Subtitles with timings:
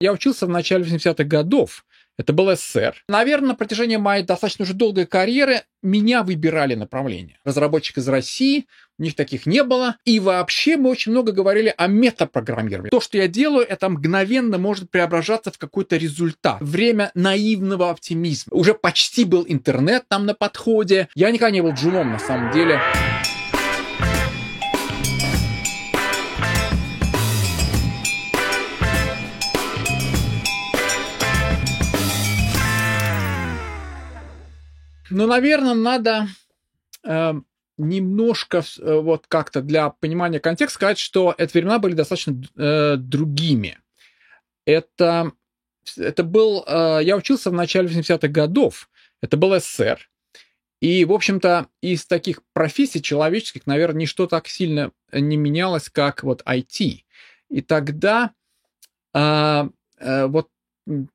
[0.00, 1.84] Я учился в начале 80-х годов.
[2.16, 2.96] Это был СССР.
[3.08, 7.38] Наверное, на протяжении моей достаточно уже долгой карьеры меня выбирали направление.
[7.44, 8.66] Разработчик из России,
[8.98, 9.96] у них таких не было.
[10.04, 12.90] И вообще мы очень много говорили о метапрограммировании.
[12.90, 16.58] То, что я делаю, это мгновенно может преображаться в какой-то результат.
[16.60, 18.54] Время наивного оптимизма.
[18.54, 21.08] Уже почти был интернет там на подходе.
[21.14, 22.80] Я никогда не был джуном на самом деле.
[35.10, 36.28] Ну, наверное, надо
[37.04, 37.32] э,
[37.76, 43.78] немножко э, вот как-то для понимания контекста сказать, что эти времена были достаточно э, другими.
[44.64, 45.32] Это,
[45.96, 46.64] это был...
[46.66, 48.88] Э, я учился в начале 80-х годов.
[49.20, 50.08] Это был СССР.
[50.80, 56.42] И, в общем-то, из таких профессий человеческих, наверное, ничто так сильно не менялось, как вот
[56.46, 57.04] IT.
[57.50, 58.30] И тогда
[59.12, 60.48] э, э, вот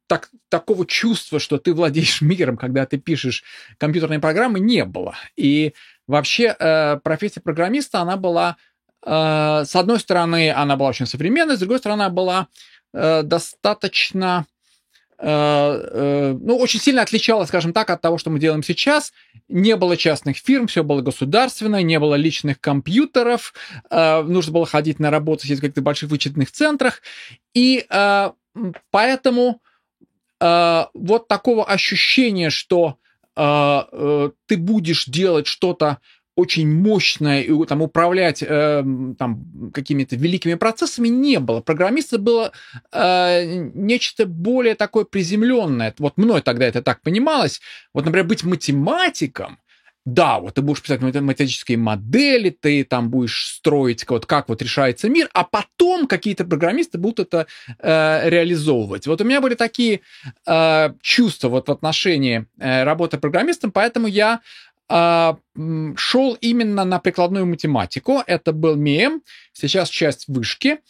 [0.08, 3.44] так, такого чувства, что ты владеешь миром, когда ты пишешь
[3.78, 5.16] компьютерные программы, не было.
[5.36, 5.74] И
[6.08, 8.58] вообще э, профессия программиста, она была,
[9.06, 12.48] э, с одной стороны, она была очень современной, с другой стороны, она была
[12.94, 14.46] э, достаточно,
[15.18, 19.14] э, э, ну, очень сильно отличалась, скажем так, от того, что мы делаем сейчас.
[19.48, 23.54] Не было частных фирм, все было государственное, не было личных компьютеров,
[23.90, 27.02] э, нужно было ходить на работу, сидеть в каких-то больших вычетных центрах.
[27.54, 28.32] И э,
[28.92, 29.62] Поэтому
[30.40, 32.98] э, вот такого ощущения, что
[33.36, 36.00] э, э, ты будешь делать что-то
[36.36, 38.84] очень мощное и там управлять э,
[39.18, 41.62] там какими-то великими процессами не было.
[41.62, 42.52] Программиста было
[42.92, 45.94] э, нечто более такое приземленное.
[45.98, 47.62] Вот мной тогда это так понималось.
[47.94, 49.60] Вот, например, быть математиком
[50.06, 55.10] да, вот ты будешь писать математические модели, ты там будешь строить, вот как вот решается
[55.10, 57.48] мир, а потом какие-то программисты будут это
[57.80, 59.08] э, реализовывать.
[59.08, 60.02] Вот у меня были такие
[60.46, 64.42] э, чувства вот в отношении э, работы программистом, поэтому я
[64.90, 65.34] э,
[65.96, 68.22] шел именно на прикладную математику.
[68.28, 70.82] Это был МЕМ, сейчас часть вышки.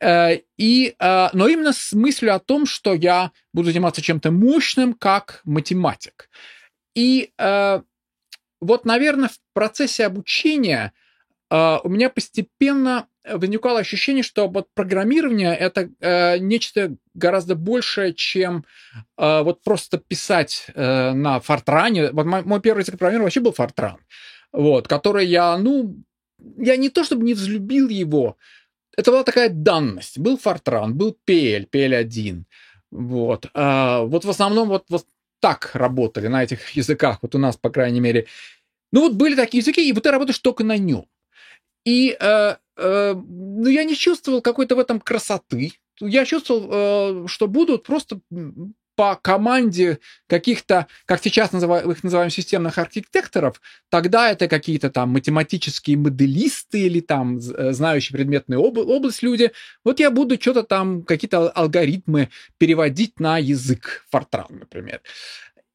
[0.00, 4.94] Э, и, э, но именно с мыслью о том, что я буду заниматься чем-то мощным,
[4.94, 6.28] как математик.
[6.96, 7.80] И э,
[8.66, 10.92] вот, наверное, в процессе обучения
[11.50, 18.64] э, у меня постепенно возникало ощущение, что вот программирование это э, нечто гораздо большее, чем
[19.16, 22.10] э, вот просто писать э, на фортране.
[22.10, 23.96] Вот мой, мой первый язык программирования вообще был фортран,
[24.52, 25.96] вот, который я, ну,
[26.58, 28.36] я не то чтобы не взлюбил его,
[28.96, 30.18] это была такая данность.
[30.18, 32.44] Был фортран, был PL, PL1.
[32.90, 33.46] Вот.
[33.54, 35.04] А, вот в основном вот, вот
[35.44, 38.26] так работали на этих языках, вот у нас, по крайней мере.
[38.92, 41.04] Ну вот были такие языки, и вот ты работаешь только на нем.
[41.84, 45.72] И э, э, ну, я не чувствовал какой-то в этом красоты.
[46.00, 48.20] Я чувствовал, э, что будут просто
[48.96, 53.60] по команде каких-то, как сейчас называем, их называем системных архитекторов,
[53.90, 59.52] тогда это какие-то там математические моделисты или там э, знающие предметную об, область люди.
[59.84, 65.00] Вот я буду что-то там, какие-то алгоритмы переводить на язык Fortran, например.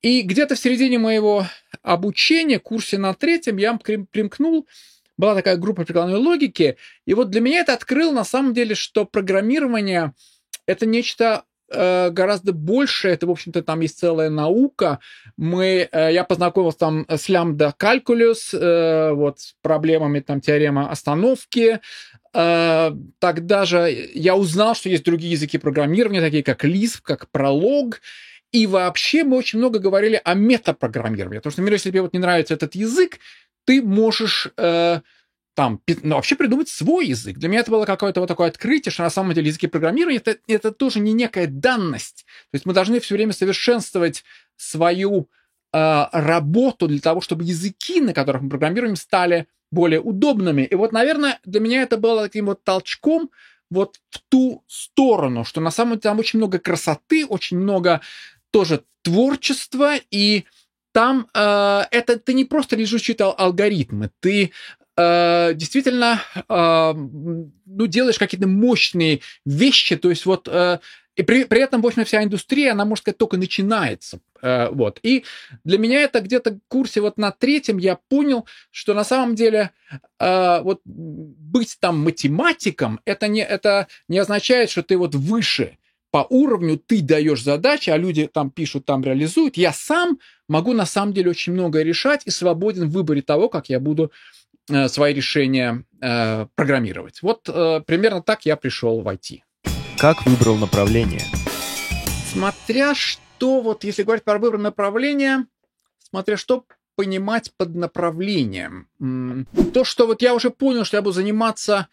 [0.01, 1.46] И где-то в середине моего
[1.81, 4.66] обучения, курсе на третьем, я примкнул
[5.18, 9.03] была такая группа прикладной логики, и вот для меня это открыл на самом деле, что
[9.03, 10.13] программирование
[10.66, 13.09] это нечто гораздо больше.
[13.09, 15.00] Это, в общем-то, там есть целая наука.
[15.38, 21.80] Мы, э, я познакомился там с лямбда калькулюс, э, вот с проблемами там теорема остановки.
[22.31, 27.96] Тогда же я узнал, что есть другие языки программирования, такие как Lisp, как Prolog.
[28.51, 31.40] И вообще мы очень много говорили о метапрограммировании.
[31.40, 33.19] Потому что, например, если тебе вот не нравится этот язык,
[33.66, 34.50] ты можешь
[35.59, 37.38] там, ну, вообще придумать свой язык.
[37.38, 40.38] Для меня это было какое-то вот такое открытие, что на самом деле языки программирования это,
[40.47, 42.25] это тоже не некая данность.
[42.50, 44.24] То есть мы должны все время совершенствовать
[44.56, 45.28] свою
[45.74, 50.62] э, работу для того, чтобы языки, на которых мы программируем, стали более удобными.
[50.62, 53.30] И вот, наверное, для меня это было таким вот толчком
[53.69, 58.00] вот в ту сторону, что на самом деле там очень много красоты, очень много
[58.51, 60.45] тоже творчества, и
[60.94, 64.51] там э, это ты не просто лежишь читал алгоритмы, ты
[65.00, 70.80] э, действительно э, ну, делаешь какие-то мощные вещи, то есть вот э,
[71.16, 74.19] и при, при этом, в общем, вся индустрия, она, можно сказать, только начинается.
[74.42, 75.00] Э, вот.
[75.04, 75.25] И
[75.63, 79.72] для меня это где-то в курсе вот на третьем я понял, что на самом деле
[80.19, 85.78] э, вот быть там математиком, это не, это не означает, что ты вот выше
[86.12, 89.57] по уровню ты даешь задачи, а люди там пишут, там реализуют.
[89.57, 93.69] Я сам могу на самом деле очень многое решать и свободен в выборе того, как
[93.69, 94.38] я буду Э,
[94.88, 97.21] свои решения э, программировать.
[97.21, 99.42] Вот э, примерно так я пришел в IT.
[99.98, 101.24] Как выбрал направление?
[102.31, 105.45] Смотря что, вот если говорить про выбор направления,
[106.10, 108.88] смотря что понимать под направлением.
[109.74, 111.88] То, что вот я уже понял, что я буду заниматься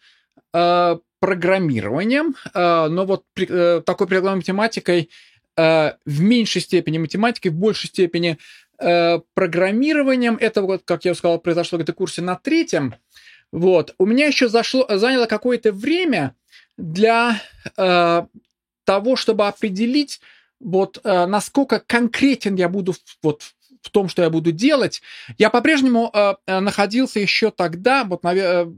[0.53, 5.09] э, программированием, э, но вот при, э, такой прикладной математикой
[5.55, 8.37] э, в меньшей степени математикой, в большей степени э,
[8.77, 10.37] программированием.
[10.39, 12.93] Это вот, как я сказал, произошло в этом курсе на третьем.
[13.51, 13.95] Вот.
[13.97, 16.35] У меня еще зашло, заняло какое-то время
[16.77, 17.41] для
[17.77, 18.25] э,
[18.83, 20.19] того, чтобы определить,
[20.59, 23.43] вот э, насколько конкретен я буду вот
[23.81, 25.01] в том, что я буду делать.
[25.37, 28.73] Я по-прежнему э, э находился еще тогда, вот, наверное,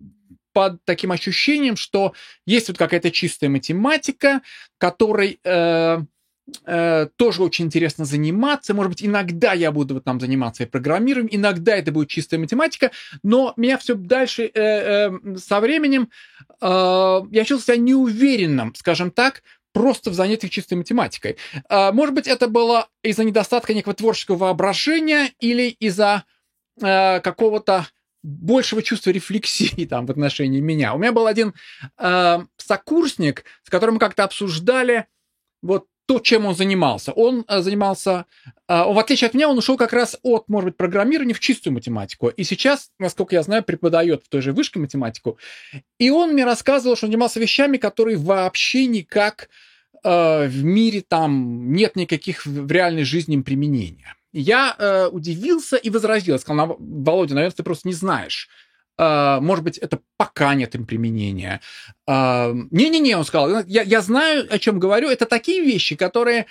[0.54, 2.14] под таким ощущением, что
[2.46, 4.42] есть вот какая-то чистая математика,
[4.78, 6.00] которой э,
[6.66, 8.74] э, тоже очень интересно заниматься.
[8.74, 12.92] Может быть, иногда я буду вот там заниматься и программированием, иногда это будет чистая математика,
[13.24, 16.10] но меня все дальше э, э, со временем
[16.62, 16.66] э,
[17.32, 19.44] я чувствовал себя неуверенным, скажем так,
[19.74, 21.38] просто в занятиях чистой математикой.
[21.70, 26.24] Э, может быть, это было из-за недостатка некого творческого воображения или из-за
[26.82, 27.88] э, какого-то
[28.22, 30.94] большего чувства рефлексии там в отношении меня.
[30.94, 31.54] У меня был один
[31.98, 35.08] э, сокурсник, с которым мы как-то обсуждали
[35.62, 37.12] вот то, чем он занимался.
[37.12, 38.26] Он э, занимался,
[38.68, 41.76] э, в отличие от меня, он ушел как раз от, может быть, программирования в чистую
[41.76, 42.30] математику.
[42.30, 45.38] И сейчас, насколько я знаю, преподает в той же вышке математику.
[46.00, 49.50] И он мне рассказывал, что он занимался вещами, которые вообще никак
[50.04, 54.16] э, в мире там нет никаких в реальной жизни им применения.
[54.34, 56.40] Я удивился и возразил.
[56.40, 58.50] Сказал, Володя, наверное, ты просто не знаешь.
[59.00, 61.62] Uh, может быть, это пока нет им применения.
[62.10, 65.10] Uh, не-не-не, он сказал, я, я знаю, о чем говорю.
[65.10, 66.48] Это такие вещи, которые,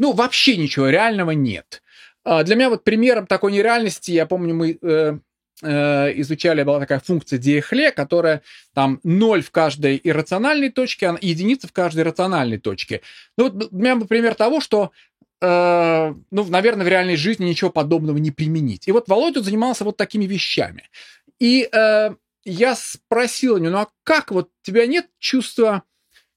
[0.00, 1.82] ну, вообще ничего реального нет.
[2.26, 5.18] Uh, для меня вот примером такой нереальности, я помню, мы э,
[5.62, 8.42] э, изучали, была такая функция Диэхле, которая
[8.72, 13.02] там ноль в каждой иррациональной точке, а единица в каждой рациональной точке.
[13.38, 14.90] Ну, вот для меня пример того, что
[15.44, 18.88] Э, ну, наверное, в реальной жизни ничего подобного не применить.
[18.88, 20.84] И вот Володя занимался вот такими вещами.
[21.44, 22.14] И э,
[22.46, 25.82] я спросил него, ну а как вот у тебя нет чувства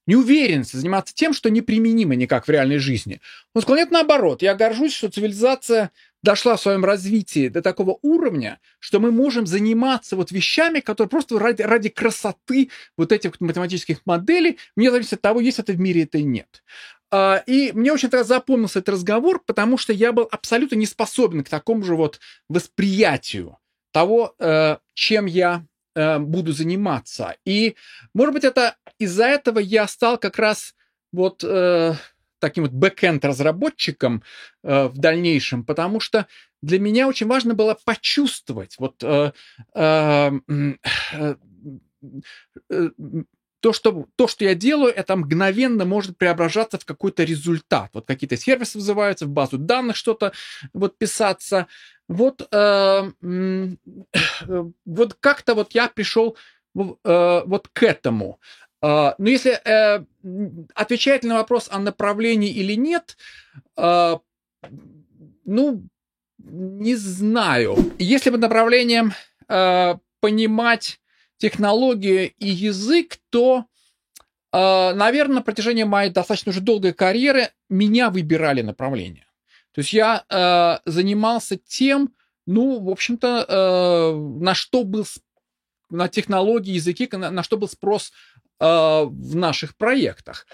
[0.05, 3.21] неуверенности заниматься тем, что неприменимо никак в реальной жизни?
[3.53, 5.91] Он сказал, нет, наоборот, я горжусь, что цивилизация
[6.23, 11.39] дошла в своем развитии до такого уровня, что мы можем заниматься вот вещами, которые просто
[11.39, 16.03] ради, ради красоты вот этих математических моделей, мне зависит от того, есть это в мире,
[16.03, 16.65] это или нет.
[17.11, 21.45] А, и мне очень тогда запомнился этот разговор, потому что я был абсолютно не способен
[21.45, 22.19] к такому же вот
[22.49, 23.57] восприятию
[23.97, 25.65] того, э, чем я
[25.95, 27.35] э, буду заниматься.
[27.45, 27.75] И,
[28.13, 30.75] может быть, это из-за этого я стал как раз
[31.11, 31.95] вот э,
[32.37, 34.21] таким вот бэкенд разработчиком
[34.61, 36.27] в дальнейшем, потому что
[36.61, 39.03] для меня очень важно было почувствовать вот
[43.67, 47.89] то что, то, что я делаю, это мгновенно может преображаться в какой-то результат.
[47.93, 50.31] Вот какие-то сервисы вызываются, в базу данных что-то
[50.73, 51.67] вот писаться.
[52.07, 56.37] Вот, э, э, вот как-то вот я пришел
[56.75, 58.39] э, вот к этому.
[58.81, 60.05] Э, но если э,
[60.73, 63.17] отвечать на вопрос о направлении или нет,
[63.75, 64.17] э,
[65.45, 65.83] ну,
[66.37, 67.77] не знаю.
[67.99, 69.13] Если бы направлением
[69.49, 70.99] э, понимать
[71.37, 73.65] технологию и язык, то,
[74.53, 79.26] э, наверное, на протяжении моей достаточно уже долгой карьеры меня выбирали направление.
[79.77, 82.09] То есть я э, занимался тем,
[82.47, 85.05] ну, в общем-то, э, на что был
[85.91, 88.11] на технологии, языки, на, на что был спрос
[88.59, 90.47] в наших проектах.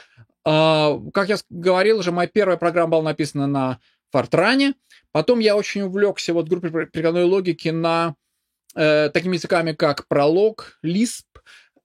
[0.43, 3.79] Как я говорил уже, моя первая программа была написана на
[4.11, 4.73] Фортране.
[5.13, 8.15] Потом я очень увлекся вот группой прикладной логики на
[8.75, 11.23] э, такими языками, как пролог, Lisp,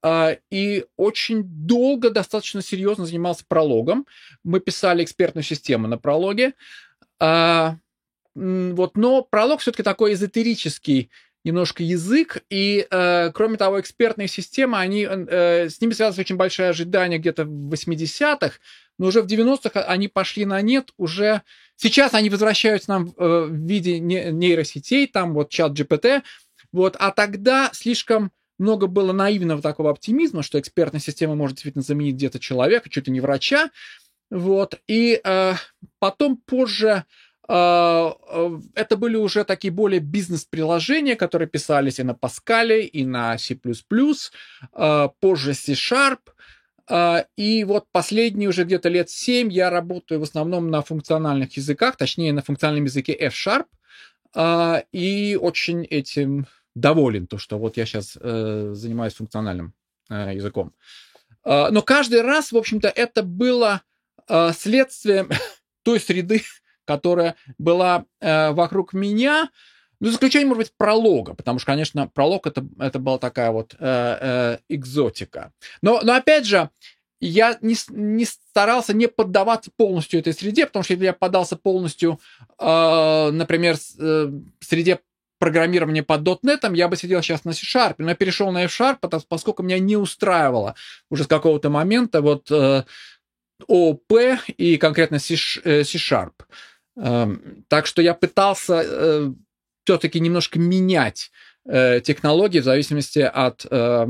[0.03, 4.09] э, и очень долго, достаточно серьезно занимался прологом.
[4.43, 6.55] Мы писали экспертную систему на прологе.
[7.21, 7.73] Э,
[8.35, 11.11] вот, но пролог все-таки такой эзотерический
[11.45, 16.69] немножко язык, и, э, кроме того, экспертные системы, они, э, с ними связаны очень большие
[16.69, 18.59] ожидания где-то в 80-х,
[18.99, 21.43] но уже в 90-х они пошли на нет, уже
[21.77, 26.23] сейчас они возвращаются нам э, в виде нейросетей, там вот чат GPT,
[26.73, 32.17] вот, а тогда слишком много было наивного такого оптимизма, что экспертная система может действительно заменить
[32.17, 33.71] где-то человека, чуть ли не врача.
[34.31, 34.81] Вот.
[34.87, 35.55] И э,
[35.99, 37.05] потом позже
[37.49, 43.39] э, э, это были уже такие более бизнес-приложения, которые писались и на Pascal, и на
[43.39, 46.19] C++, э, позже C-Sharp.
[46.91, 51.97] Э, и вот последние уже где-то лет 7 я работаю в основном на функциональных языках,
[51.97, 53.67] точнее на функциональном языке F-Sharp.
[54.35, 59.73] Э, и очень этим доволен, то, что вот я сейчас э, занимаюсь функциональным
[60.11, 60.75] э, языком.
[61.45, 63.83] Э, но каждый раз, в общем-то, это было
[64.53, 65.31] следствием
[65.83, 66.43] той среды,
[66.85, 69.51] которая была э, вокруг меня,
[70.01, 73.75] ну, за исключением, может быть, пролога, потому что, конечно, пролог это, это была такая вот
[73.79, 75.53] э, э, экзотика.
[75.83, 76.71] Но, но опять же,
[77.21, 82.21] я не, не старался не поддаваться полностью этой среде, потому что если я поддался полностью,
[82.59, 84.31] э, например, э,
[84.61, 85.01] среде
[85.39, 89.63] программирования под .NET, я бы сидел сейчас на C-Sharp, но я перешел на F-Sharp, поскольку
[89.63, 90.75] меня не устраивало
[91.11, 92.85] уже с какого-то момента вот э,
[93.67, 94.13] ООП
[94.57, 96.33] и конкретно C-Sharp.
[96.97, 97.37] Э,
[97.69, 99.33] так что я пытался э,
[99.85, 101.31] все-таки немножко менять
[101.67, 104.07] э, технологии в зависимости от э,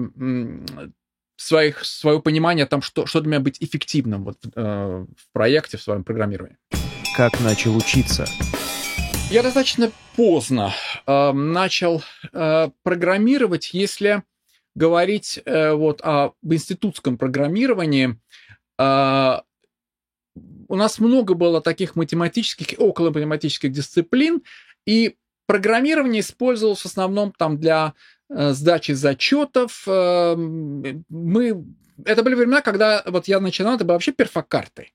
[1.37, 5.83] своих, своего понимания там, что, что для меня быть эффективным вот, э, в проекте, в
[5.83, 6.59] своем программировании.
[7.17, 8.27] Как начал учиться?
[9.31, 10.73] Я достаточно поздно
[11.07, 12.03] э, начал
[12.33, 14.23] э, программировать, если
[14.75, 18.19] говорить э, вот об институтском программировании.
[18.79, 19.41] Э,
[20.69, 24.43] у нас много было таких математических, около математических дисциплин,
[24.87, 25.17] и
[25.49, 27.95] Программирование использовалось в основном там для
[28.29, 29.83] э, сдачи зачетов.
[29.87, 31.65] Э, мы...
[32.05, 34.95] Это были времена, когда вот я начинал, это было вообще перфокартой.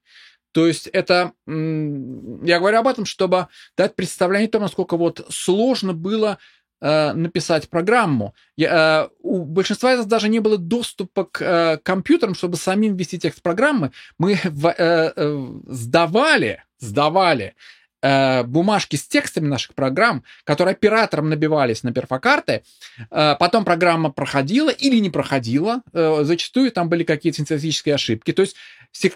[0.52, 5.94] То есть это, я говорю об этом, чтобы дать представление о том, насколько вот сложно
[5.94, 6.38] было
[6.84, 8.36] э, написать программу.
[8.56, 12.96] Я, э, у большинства из нас даже не было доступа к э, компьютерам, чтобы самим
[12.96, 13.92] ввести текст программы.
[14.20, 17.56] Мы в, э, э, сдавали, сдавали
[18.04, 22.64] Э, бумажки с текстами наших программ, которые оператором набивались на перфокарты.
[23.10, 25.82] Э, потом программа проходила или не проходила.
[25.94, 28.34] Э, зачастую там были какие-то синтетические ошибки.
[28.34, 28.58] То есть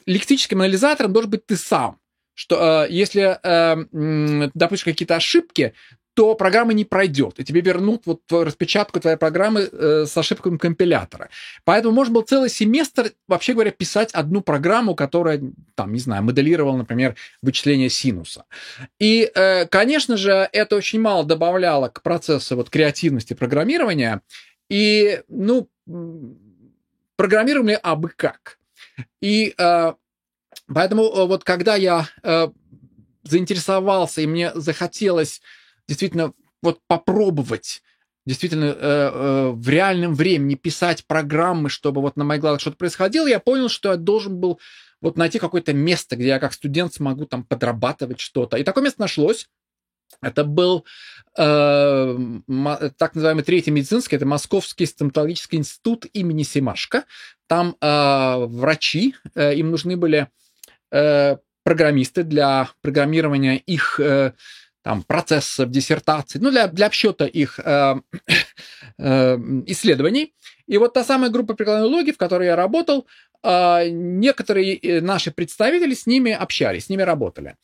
[0.05, 1.99] лексическим анализатором должен быть ты сам
[2.39, 5.73] что э, если э, допустишь какие-то ошибки,
[6.17, 11.29] то программа не пройдет, и тебе вернут вот распечатку твоей программы э, с ошибками компилятора.
[11.63, 15.39] Поэтому можно было целый семестр, вообще говоря, писать одну программу, которая,
[15.75, 18.45] там, не знаю, моделировала, например, вычисление синуса.
[18.97, 24.21] И, э, конечно же, это очень мало добавляло к процессу вот креативности программирования,
[24.71, 25.69] и, ну,
[27.15, 28.57] программировали абы как.
[29.21, 29.93] И э,
[30.65, 32.47] поэтому э, вот когда я э,
[33.21, 35.43] заинтересовался, и мне захотелось
[35.87, 37.81] действительно вот попробовать
[38.25, 43.25] действительно э, э, в реальном времени писать программы, чтобы вот на моих глазах что-то происходило,
[43.25, 44.59] я понял, что я должен был
[45.01, 48.57] вот найти какое-то место, где я как студент смогу там подрабатывать что-то.
[48.57, 49.47] И такое место нашлось.
[50.21, 50.85] Это был
[51.37, 52.17] э,
[52.97, 57.05] так называемый третий медицинский, это Московский стоматологический институт имени Семашко.
[57.47, 60.27] Там э, врачи, э, им нужны были
[60.91, 64.33] э, программисты для программирования их э,
[64.87, 67.95] там, процессов, диссертаций, ну, для, для обсчета их э,
[68.97, 70.33] э, исследований.
[70.65, 73.05] И вот та самая группа прикладной логики, в которой я работал,
[73.43, 77.57] э, некоторые э, наши представители с ними общались, с ними работали.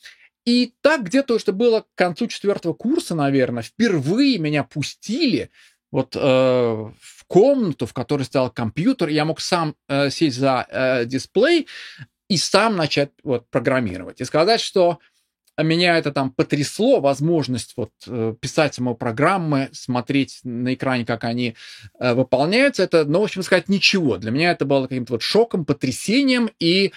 [0.43, 5.49] И так где-то что было к концу четвертого курса, наверное, впервые меня пустили
[5.91, 11.05] вот э, в комнату, в которой стоял компьютер, я мог сам э, сесть за э,
[11.05, 11.67] дисплей
[12.27, 14.19] и сам начать вот программировать.
[14.19, 14.99] И сказать, что
[15.61, 21.55] меня это там потрясло, возможность вот э, писать самопрограммы, смотреть на экране, как они
[21.99, 24.17] э, выполняются, это, ну, в общем сказать, ничего.
[24.17, 26.91] Для меня это было каким-то вот шоком, потрясением, и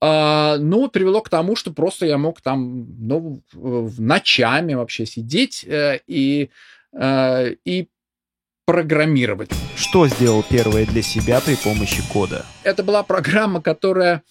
[0.00, 6.00] э, ну, привело к тому, что просто я мог там, ну, ночами вообще сидеть э,
[6.08, 6.50] и,
[7.64, 7.88] и
[8.66, 9.50] программировать.
[9.76, 12.46] Что сделал первое для себя при помощи кода?
[12.64, 14.22] Это была программа, которая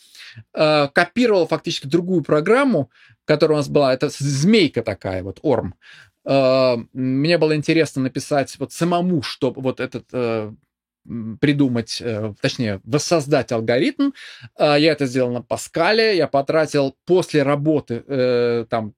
[0.54, 2.90] э, копировала фактически другую программу,
[3.26, 5.76] которая у нас была, это змейка такая, вот Орм.
[6.26, 10.52] Э, мне было интересно написать вот самому, чтобы вот этот э,
[11.40, 12.02] придумать,
[12.42, 14.12] точнее, воссоздать алгоритм.
[14.60, 18.94] Я это сделал на Паскале, я потратил после работы, там,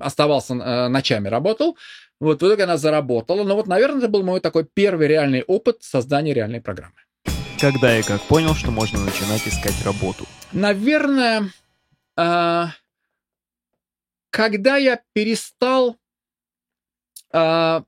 [0.00, 0.54] оставался
[0.90, 1.78] ночами, работал,
[2.20, 3.42] вот в итоге она заработала.
[3.42, 7.03] Но вот, наверное, это был мой такой первый реальный опыт создания реальной программы.
[7.64, 10.26] Когда и как понял, что можно начинать искать работу?
[10.52, 11.48] Наверное,
[14.28, 15.96] когда я перестал
[17.32, 17.82] э,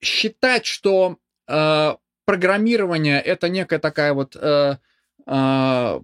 [0.00, 4.78] считать, что э, программирование это некая такая вот э,
[5.24, 6.00] э,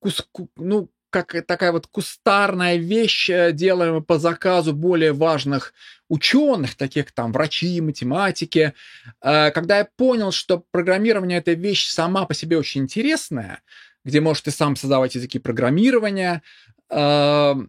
[0.00, 0.90] кус, ну,
[1.22, 5.72] как такая вот кустарная вещь, э, делаемая по заказу более важных
[6.08, 8.74] ученых, таких там врачи, математики.
[9.22, 13.62] Э, когда я понял, что программирование это вещь сама по себе очень интересная,
[14.04, 16.42] где можешь ты сам создавать языки программирования,
[16.90, 17.68] эм,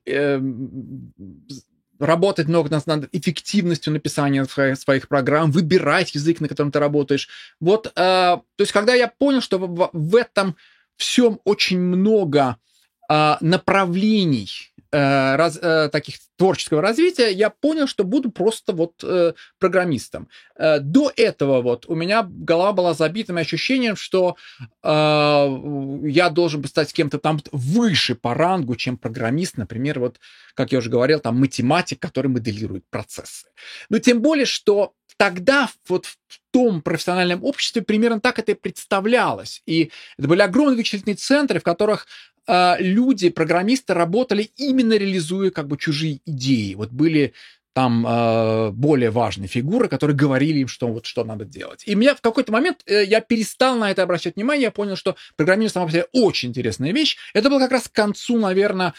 [2.00, 7.28] работать много над эффективностью написания своих, своих программ, выбирать язык, на котором ты работаешь.
[7.60, 10.56] Вот, э, то есть, когда я понял, что в, в этом
[10.98, 12.58] всем очень много а,
[13.10, 14.50] направлений
[14.92, 20.28] э, раз, э, таких творческого развития, я понял, что буду просто вот э, программистом.
[20.56, 24.36] Э, до этого вот у меня голова была забита ощущением, что
[24.84, 30.20] э, я должен бы стать кем-то там выше по рангу, чем программист, например, вот,
[30.54, 33.48] как я уже говорил, там математик, который моделирует процессы.
[33.90, 36.18] Но тем более, что тогда вот в
[36.52, 39.62] том профессиональном обществе примерно так это и представлялось.
[39.66, 42.08] И это были огромные вычислительные центры, в которых
[42.80, 46.76] люди, программисты работали именно реализуя как бы чужие идеи.
[46.76, 47.34] Вот были
[47.78, 51.84] там э, более важные фигуры, которые говорили им, что вот что надо делать.
[51.86, 55.16] И меня в какой-то момент э, я перестал на это обращать внимание, я понял, что
[55.36, 57.18] программирование само по себе очень интересная вещь.
[57.36, 58.96] Это было как раз к концу, наверное,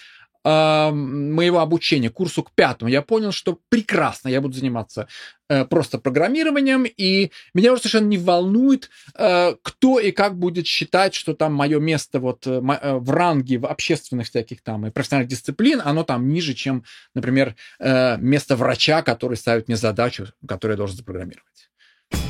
[0.48, 5.08] э, моего обучения, курсу к пятому, я понял, что прекрасно я буду заниматься
[5.48, 11.14] э, просто программированием, и меня уже совершенно не волнует, э, кто и как будет считать,
[11.14, 15.30] что там мое место вот э, э, в ранге в общественных всяких там и профессиональных
[15.30, 20.78] дисциплин, оно там ниже, чем, например, э, место врача, который ставит мне задачу, которую я
[20.78, 21.70] должен запрограммировать.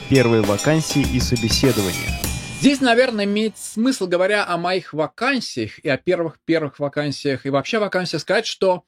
[0.09, 2.28] Первые вакансии и собеседования.
[2.61, 8.21] Здесь, наверное, имеет смысл, говоря о моих вакансиях и о первых-первых вакансиях, и вообще вакансиях,
[8.21, 8.83] сказать, что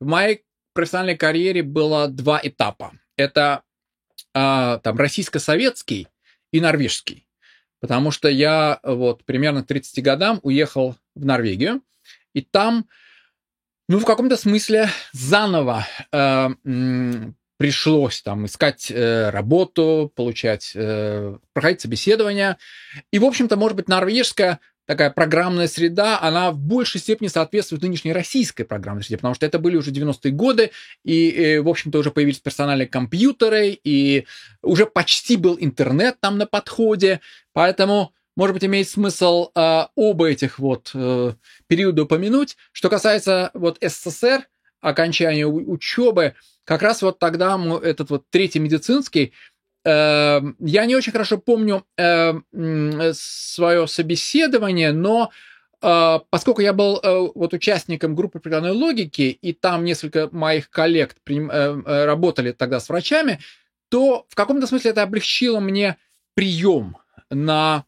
[0.00, 2.92] в моей профессиональной карьере было два этапа.
[3.16, 3.62] Это
[4.34, 6.08] а, там российско-советский
[6.50, 7.28] и норвежский.
[7.78, 11.80] Потому что я вот примерно к 30 годам уехал в Норвегию,
[12.32, 12.88] и там,
[13.88, 16.48] ну, в каком-то смысле заново э,
[17.62, 22.58] пришлось там искать э, работу, получать, э, проходить собеседования.
[23.12, 28.12] И, в общем-то, может быть, норвежская такая программная среда, она в большей степени соответствует нынешней
[28.12, 30.72] российской программной среде, потому что это были уже 90-е годы,
[31.04, 34.26] и, и э, в общем-то, уже появились персональные компьютеры, и
[34.60, 37.20] уже почти был интернет там на подходе,
[37.52, 41.34] поэтому может быть, имеет смысл э, оба этих вот э,
[41.68, 42.56] периода упомянуть.
[42.72, 44.48] Что касается вот СССР,
[44.80, 46.34] окончания учебы,
[46.64, 49.32] как раз вот тогда этот вот третий медицинский,
[49.84, 52.32] э, я не очень хорошо помню э,
[53.12, 55.30] свое собеседование, но
[55.80, 61.16] э, поскольку я был э, вот участником группы прикладной логики, и там несколько моих коллег
[61.24, 63.40] приним, э, э, работали тогда с врачами,
[63.88, 65.96] то в каком-то смысле это облегчило мне
[66.34, 66.96] прием
[67.30, 67.84] на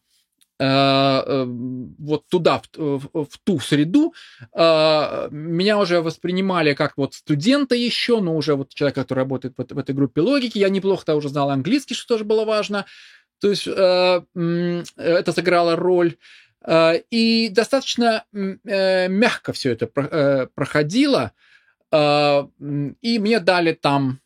[0.57, 4.13] вот туда, в, в ту среду,
[4.53, 9.73] э, меня уже воспринимали как вот студента еще, но уже вот человек, который работает в,
[9.73, 10.57] в этой группе логики.
[10.57, 12.85] Я неплохо-то уже знал английский, что тоже было важно.
[13.41, 14.23] То есть это
[15.33, 16.15] сыграло роль.
[17.11, 19.87] И достаточно мягко все это
[20.55, 21.33] проходило.
[21.91, 24.19] И мне дали там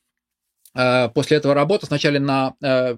[0.71, 2.53] после этого работу, сначала на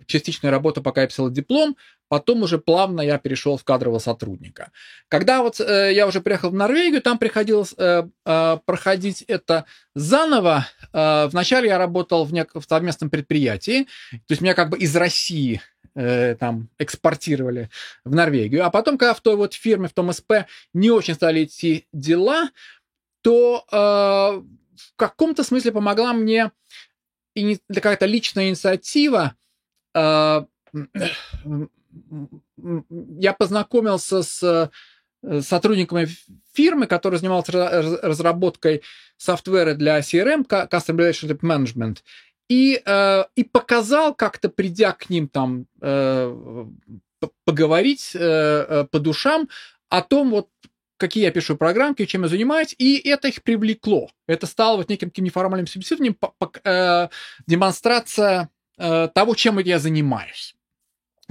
[0.06, 1.78] частичную работу, пока я писал диплом,
[2.12, 4.72] Потом уже плавно я перешел в кадрового сотрудника.
[5.08, 9.64] Когда вот э, я уже приехал в Норвегию, там приходилось э, э, проходить это
[9.96, 10.68] заново.
[10.92, 14.94] Э, вначале я работал в, нек- в совместном предприятии, то есть меня как бы из
[14.94, 15.62] России
[15.96, 17.70] э, там экспортировали
[18.04, 18.66] в Норвегию.
[18.66, 20.34] А потом, когда в той вот фирме, в том СП
[20.74, 22.50] не очень стали идти дела,
[23.22, 26.52] то э, в каком-то смысле помогла мне
[27.36, 29.34] и какая-то личная инициатива
[29.96, 30.44] э,
[33.20, 34.72] я познакомился с
[35.24, 36.08] э, сотрудниками
[36.54, 38.82] фирмы, которая занималась разработкой
[39.18, 42.00] софтвера для CRM, Customer Relationship Management,
[42.50, 46.66] и, э, и показал как-то, придя к ним там э,
[47.46, 49.48] поговорить по душам
[49.90, 50.50] о том, вот
[50.98, 54.10] какие я пишу программки, чем я занимаюсь, и это их привлекло.
[54.28, 56.18] Это стало вот неким таким неформальным собеседованием,
[57.46, 60.56] демонстрация того, чем я занимаюсь.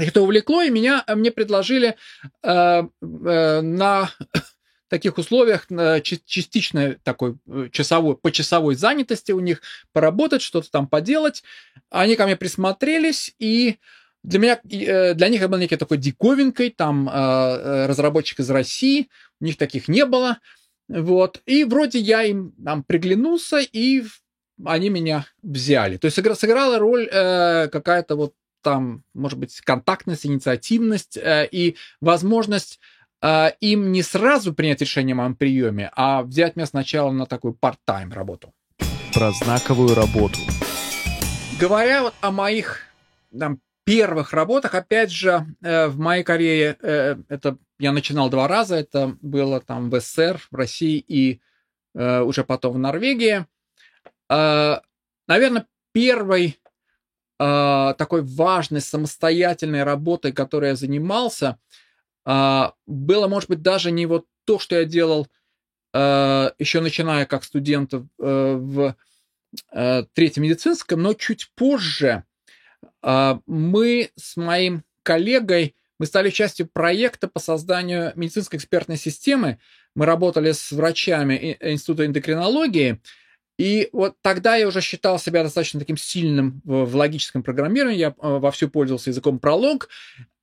[0.01, 1.97] Это увлекло, и меня, э, мне предложили
[2.43, 4.11] э, э, на
[4.89, 9.61] таких условиях э, частичной такой э, часовой, по часовой занятости у них
[9.93, 11.43] поработать, что-то там поделать.
[11.91, 13.77] Они ко мне присмотрелись, и
[14.23, 19.09] для меня, для них я был некий такой диковинкой, там разработчик из России,
[19.41, 20.37] у них таких не было,
[20.89, 24.03] вот, и вроде я им там приглянулся, и
[24.65, 25.97] они меня взяли.
[25.97, 32.81] То есть сыграла роль э, какая-то вот там, может быть, контактность, инициативность э, и возможность
[33.23, 37.55] э, им не сразу принять решение о моем приеме, а взять меня сначала на такую
[37.55, 38.53] part-time работу.
[39.13, 40.39] Про знаковую работу.
[41.59, 42.81] Говоря вот о моих
[43.37, 48.77] там, первых работах, опять же, э, в моей карьере э, это я начинал два раза,
[48.77, 51.41] это было там в СССР, в России и
[51.95, 53.47] э, уже потом в Норвегии.
[54.29, 54.77] Э,
[55.27, 56.60] наверное, первый
[57.41, 61.59] э, такой важной самостоятельной работой, которой я занимался,
[62.27, 65.27] было, может быть, даже не вот то, что я делал
[65.93, 68.95] еще начиная как студент в
[70.15, 72.25] третьем медицинском, но чуть позже
[73.03, 79.59] мы с моим коллегой мы стали частью проекта по созданию медицинской экспертной системы.
[79.95, 83.03] Мы работали с врачами Института эндокринологии,
[83.61, 87.99] и вот тогда я уже считал себя достаточно таким сильным в, логическом программировании.
[87.99, 89.91] Я э, вовсю пользовался языком пролог.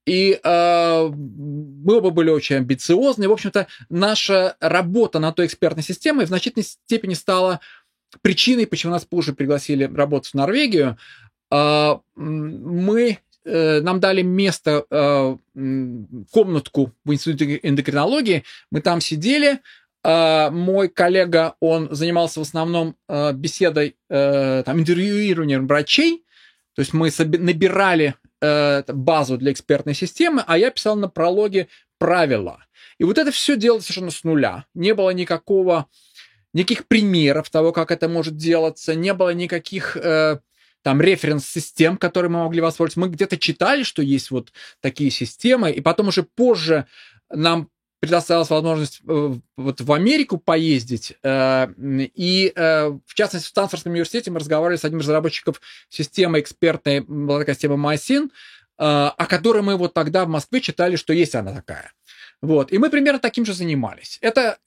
[0.05, 3.27] И э, мы оба были очень амбициозны.
[3.27, 7.59] В общем-то, наша работа на той экспертной системе в значительной степени стала
[8.21, 10.95] причиной, почему нас позже пригласили работать в Норвегию.
[11.49, 13.17] Э, мы
[13.49, 15.37] нам дали место, э,
[16.31, 19.61] комнатку в Институте эндокринологии, мы там сидели,
[20.07, 22.95] мой коллега, он занимался в основном
[23.33, 26.23] беседой, там, интервьюированием врачей,
[26.75, 31.67] то есть мы набирали базу для экспертной системы, а я писал на прологе
[31.97, 32.63] правила.
[32.99, 34.65] И вот это все делалось совершенно с нуля.
[34.73, 35.87] Не было никакого,
[36.53, 39.97] никаких примеров того, как это может делаться, не было никаких
[40.83, 42.99] там референс-систем, которые мы могли воспользоваться.
[43.01, 46.85] Мы где-то читали, что есть вот такие системы, и потом уже позже
[47.29, 51.13] нам предоставилась возможность э, вот в Америку поездить.
[51.23, 56.39] Э, и, э, в частности, в Стансфордском университете мы разговаривали с одним из разработчиков системы
[56.39, 58.29] экспертной, была такая система MySyn,
[58.79, 61.93] о которой мы вот тогда в Москве читали, что есть она такая.
[62.43, 62.71] Вот.
[62.71, 64.19] И мы примерно таким же занимались.
[64.21, 64.59] Это,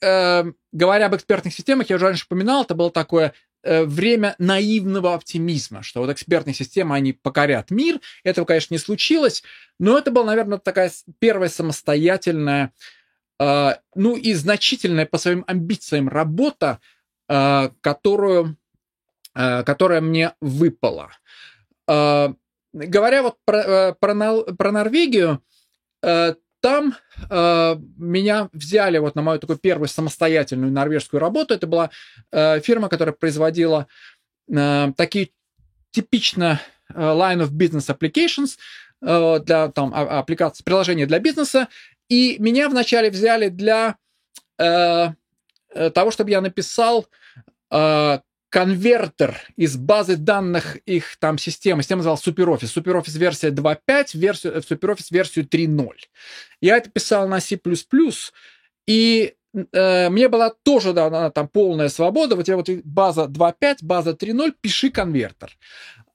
[0.72, 6.00] говоря об экспертных системах, я уже раньше упоминал, это было такое время наивного оптимизма, что
[6.00, 8.00] вот экспертные системы, они покорят мир.
[8.24, 9.44] Этого, конечно, не случилось,
[9.78, 10.90] но это была, наверное, такая
[11.20, 12.72] первая самостоятельная,
[13.40, 16.78] ну и значительная по своим амбициям работа,
[17.28, 18.58] э, которую,
[19.32, 21.10] которая мне выпала.
[21.86, 25.42] Говоря вот про, про, про Норвегию,
[26.60, 26.94] там
[27.30, 31.54] э, меня взяли вот на мою такую первую самостоятельную норвежскую работу.
[31.54, 31.90] Это была
[32.30, 33.86] э, фирма, которая производила
[34.48, 35.30] э, такие
[35.90, 38.58] типично э, line of business applications
[39.02, 41.68] э, для там а, аппликаций, приложения для бизнеса.
[42.10, 43.96] И меня вначале взяли для
[44.58, 45.08] э,
[45.72, 47.06] э того, чтобы я написал
[47.70, 48.18] э,
[48.50, 51.82] конвертер из базы данных их там системы.
[51.82, 52.82] Система называлась SuperOffice.
[52.82, 55.88] SuperOffice версия 2.5, версию, SuperOffice версию 3.0.
[56.60, 57.58] Я это писал на C++,
[58.86, 59.34] и
[59.72, 62.34] э, мне была тоже дана там полная свобода.
[62.34, 65.56] Вот я вот база 2.5, база 3.0, пиши конвертер.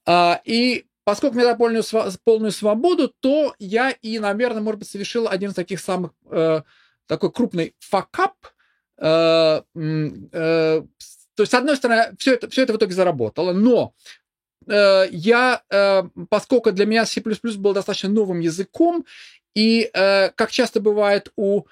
[0.04, 1.84] А, и поскольку мне дали полную,
[2.24, 6.62] полную свободу, то я и, наверное, может быть, совершил один из таких самых э,
[7.06, 8.34] такой крупный факап,
[8.98, 10.82] э, э,
[11.36, 13.94] то есть, с одной стороны, все это, все это в итоге заработало, но
[14.66, 19.06] э, я, э, поскольку для меня C++ был достаточно новым языком,
[19.54, 21.66] и, э, как часто бывает у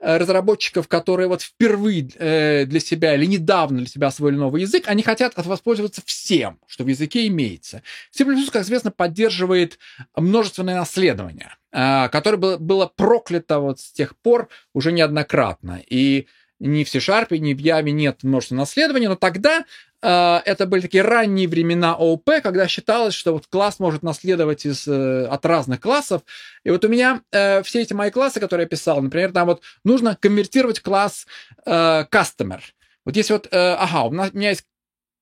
[0.00, 5.02] разработчиков, которые вот впервые э, для себя или недавно для себя освоили новый язык, они
[5.02, 7.82] хотят воспользоваться всем, что в языке имеется.
[8.10, 9.78] C++, как известно, поддерживает
[10.16, 15.82] множественное наследование, э, которое было, было проклято вот с тех пор уже неоднократно.
[15.86, 16.26] И
[16.60, 19.64] ни в C-Sharp, ни в Java нет множества наследования, но тогда
[20.02, 24.86] э, это были такие ранние времена ООП, когда считалось, что вот класс может наследовать из,
[24.86, 26.22] э, от разных классов.
[26.62, 29.62] И вот у меня э, все эти мои классы, которые я писал, например, там вот
[29.84, 31.26] нужно конвертировать класс
[31.64, 32.60] э, customer.
[33.04, 34.66] Вот если вот, э, ага, у, у меня есть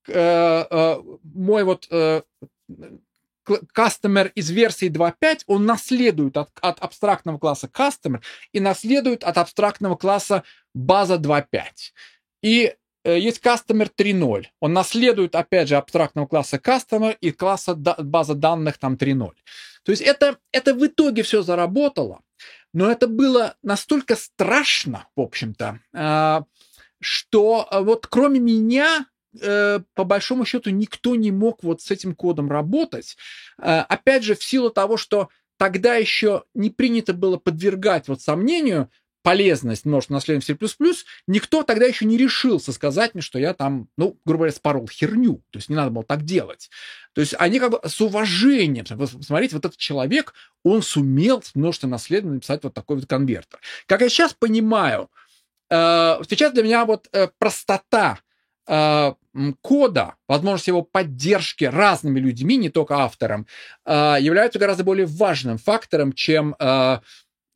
[0.09, 2.22] э, э, мой вот э,
[3.48, 8.20] customer из версии 2.5, он наследует от, от абстрактного класса customer
[8.52, 11.44] и наследует от абстрактного класса база 2.5.
[12.42, 14.46] И э, есть customer 3.0.
[14.61, 19.32] Он наследует, опять же, абстрактного класса customer и класса да, база данных там 3.0.
[19.82, 22.20] То есть это, это в итоге все заработало,
[22.72, 26.40] но это было настолько страшно, в общем-то, э,
[27.00, 29.06] что вот кроме меня
[29.40, 33.16] э, по большому счету никто не мог вот с этим кодом работать.
[33.58, 38.90] Э, опять же, в силу того, что тогда еще не принято было подвергать вот сомнению
[39.22, 43.88] полезность множественного наследия в C++, никто тогда еще не решился сказать мне, что я там,
[43.96, 45.42] ну, грубо говоря, спорол херню.
[45.50, 46.70] То есть не надо было так делать.
[47.12, 51.92] То есть они как бы с уважением, смотрите, вот этот человек, он сумел с множественным
[51.92, 53.58] наследием написать вот такой вот конвертер.
[53.86, 55.10] Как я сейчас понимаю,
[55.68, 55.74] э,
[56.28, 58.20] сейчас для меня вот простота
[59.62, 63.46] кода, возможность его поддержки разными людьми, не только автором,
[63.87, 66.54] э, являются гораздо более важным фактором, чем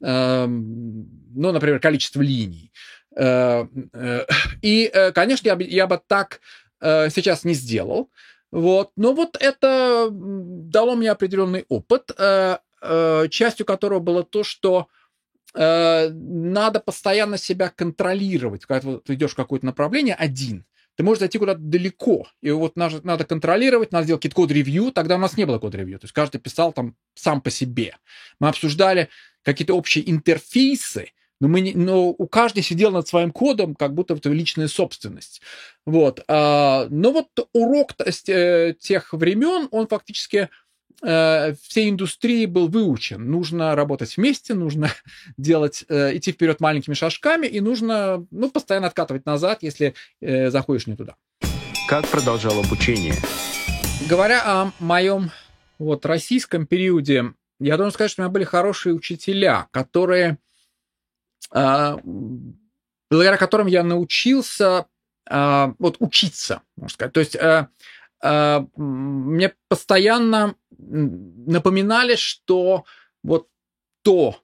[0.02, 2.72] Эм, ну, например, количество линий.
[3.16, 4.26] Э, э,
[4.62, 6.40] и, э, конечно, я бы, я бы так
[6.80, 8.10] сейчас не сделал.
[8.50, 8.90] Вот.
[8.96, 12.10] Но вот это дало мне определенный опыт,
[13.30, 14.88] частью которого было то, что
[15.54, 18.66] надо постоянно себя контролировать.
[18.66, 20.64] Когда ты идешь в какое-то направление один,
[20.96, 22.28] ты можешь зайти куда-то далеко.
[22.42, 24.92] И вот надо, надо контролировать, надо сделать код-ревью.
[24.92, 25.98] Тогда у нас не было код-ревью.
[25.98, 27.96] То есть каждый писал там сам по себе.
[28.40, 29.08] Мы обсуждали
[29.42, 34.14] какие-то общие интерфейсы, но, мы не, но у каждого сидел над своим кодом, как будто
[34.14, 35.42] это личная собственность.
[35.84, 36.22] Вот.
[36.28, 40.50] А, но вот урок тех времен, он фактически
[41.02, 43.30] э, всей индустрии был выучен.
[43.30, 44.90] Нужно работать вместе, нужно
[45.36, 50.96] делать, э, идти вперед маленькими шажками, и нужно ну, постоянно откатывать назад, если заходишь не
[50.96, 51.16] туда.
[51.88, 53.14] Как продолжал обучение?
[54.08, 55.30] Говоря о моем
[55.78, 60.38] вот, российском периоде, я должен сказать, что у меня были хорошие учителя, которые
[61.52, 61.98] а,
[63.10, 64.86] благодаря которым я научился
[65.28, 67.12] а, вот учиться, можно сказать.
[67.12, 67.68] То есть а,
[68.76, 70.54] мне постоянно
[70.88, 72.84] напоминали, что
[73.22, 73.48] вот
[74.02, 74.36] то,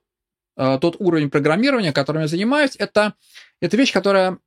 [0.55, 3.13] тот уровень программирования, которым я занимаюсь, это,
[3.61, 4.39] это вещь, которая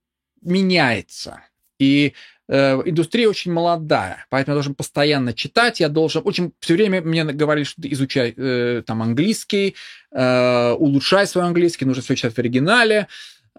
[0.43, 1.43] меняется.
[1.79, 2.15] И
[2.49, 7.25] э, индустрия очень молодая, поэтому я должен постоянно читать, я должен очень все время мне
[7.25, 9.75] говорили, что изучай э, там английский,
[10.13, 13.09] э, улучшай свой английский, нужно все читать в оригинале.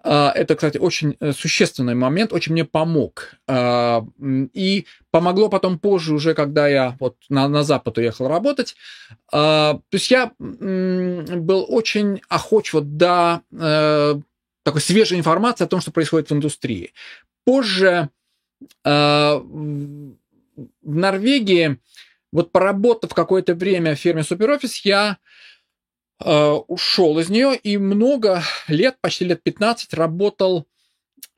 [0.04, 3.34] Э, это, кстати, очень э, существенный момент, очень мне помог.
[3.48, 4.02] Э,
[4.52, 8.76] и помогло потом позже, уже когда я вот на, на Запад уехал работать.
[9.30, 13.42] То есть я был очень охоч вот до
[14.64, 16.92] такой свежей информации о том, что происходит в индустрии.
[17.44, 18.08] Позже
[18.84, 20.16] э, в
[20.82, 21.78] Норвегии,
[22.32, 25.14] вот поработав какое-то время в фирме SuperOffice, я э,
[26.20, 30.66] ушел из нее и много лет, почти лет 15, работал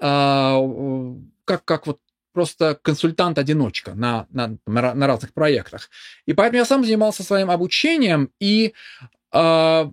[0.00, 2.00] э, как, как вот
[2.32, 5.88] просто консультант-одиночка на, на, на разных проектах.
[6.26, 8.74] И поэтому я сам занимался своим обучением и
[9.32, 9.90] э,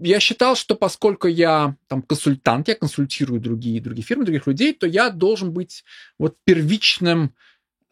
[0.00, 4.86] я считал, что поскольку я там консультант, я консультирую другие, другие фирмы, других людей, то
[4.86, 5.84] я должен быть
[6.18, 7.34] вот первичным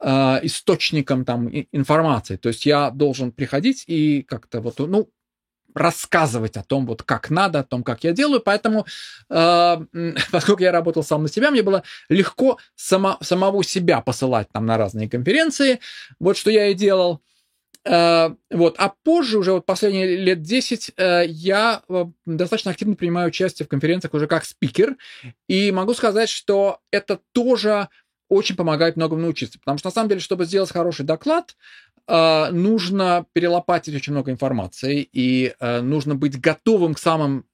[0.01, 0.09] э,
[0.43, 2.37] источником там информации.
[2.37, 5.09] То есть я должен приходить и как-то вот, ну,
[5.77, 8.41] рассказывать о том, вот как надо, о том, как я делаю.
[8.41, 8.87] Поэтому,
[9.29, 9.77] э,
[10.33, 14.79] поскольку я работал сам на себя, мне было легко само, самого себя посылать там на
[14.79, 15.81] разные конференции.
[16.19, 17.21] Вот что я и делал.
[17.85, 18.77] Э, вот.
[18.79, 23.69] А позже, уже вот последние лет 10, э, я э, достаточно активно принимаю участие в
[23.69, 24.97] конференциях уже как спикер.
[25.47, 27.89] И могу сказать, что это тоже
[28.29, 29.59] очень помогает многому научиться.
[29.59, 31.55] Потому что, на самом деле, чтобы сделать хороший доклад,
[32.09, 37.45] нужно перелопатить очень много информации, и нужно быть готовым к самым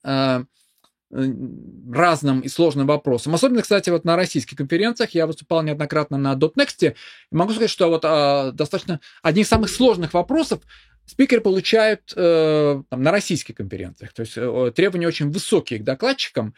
[1.13, 3.35] разным и сложным вопросам.
[3.35, 6.95] Особенно, кстати, вот на российских конференциях я выступал неоднократно на .next.
[7.31, 10.61] Могу сказать, что вот а, достаточно одни из самых сложных вопросов
[11.05, 14.13] спикеры получают э, там, на российских конференциях.
[14.13, 16.55] То есть э, требования очень высокие к докладчикам,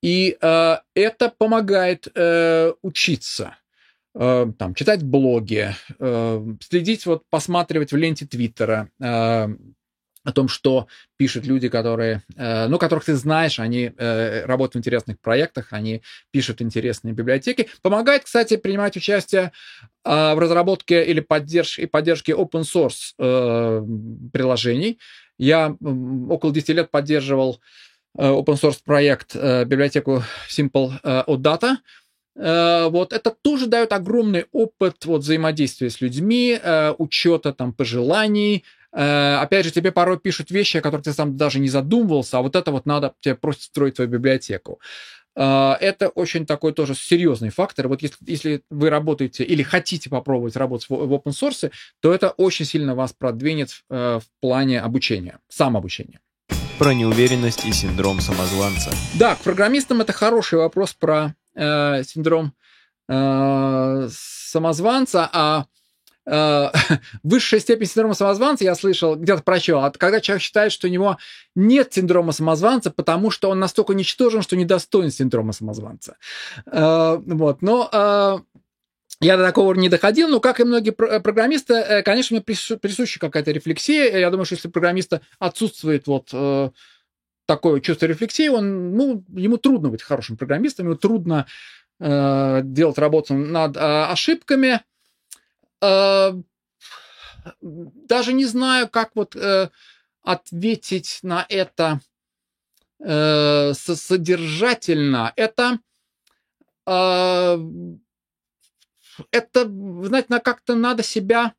[0.00, 3.56] и э, это помогает э, учиться
[4.14, 9.48] э, там, читать блоги, э, следить, вот, посматривать в ленте Твиттера, э,
[10.22, 14.78] о том, что пишут люди, которые, э, ну, которых ты знаешь, они э, работают в
[14.78, 17.68] интересных проектах, они пишут интересные библиотеки.
[17.80, 19.52] Помогает, кстати, принимать участие
[20.02, 23.12] в разработке или поддержке, поддержке open source
[24.30, 24.98] приложений.
[25.36, 25.76] Я
[26.28, 27.60] около 10 лет поддерживал
[28.16, 31.76] open source проект, библиотеку Simple OData,
[32.34, 36.58] вот это тоже дает огромный опыт вот, взаимодействия с людьми,
[36.98, 41.60] учета там пожеланий, Э, опять же, тебе порой пишут вещи, о которых ты сам даже
[41.60, 44.80] не задумывался, а вот это вот надо тебе просто строить свою библиотеку.
[45.36, 47.88] Э, это очень такой тоже серьезный фактор.
[47.88, 52.30] Вот если, если вы работаете или хотите попробовать работать в, в open source, то это
[52.30, 56.20] очень сильно вас продвинет э, в плане обучения, самообучения.
[56.78, 58.90] Про неуверенность и синдром самозванца.
[59.14, 62.54] Да, к программистам это хороший вопрос про э, синдром
[63.08, 65.66] э, самозванца, а
[66.26, 66.68] э,
[67.22, 71.18] высшая степень синдрома самозванца, я слышал, где-то прочел, а когда человек считает, что у него
[71.54, 76.16] нет синдрома самозванца, потому что он настолько ничтожен, что недостоин синдрома самозванца.
[76.66, 78.38] Э, вот, но э,
[79.20, 84.16] я до такого не доходил, но, как и многие программисты, конечно, мне присуща какая-то рефлексия.
[84.16, 86.32] Я думаю, что если программиста отсутствует вот
[87.54, 91.46] такое чувство рефлексии, он, ну, ему трудно быть хорошим программистом, ему трудно
[91.98, 94.80] э, делать работу над э, ошибками,
[95.80, 96.32] Э,
[97.62, 99.70] даже не знаю, как вот э,
[100.22, 102.00] ответить на это
[102.98, 105.32] э, содержательно.
[105.36, 105.78] Это
[109.30, 111.54] это, знаете, как-то надо себя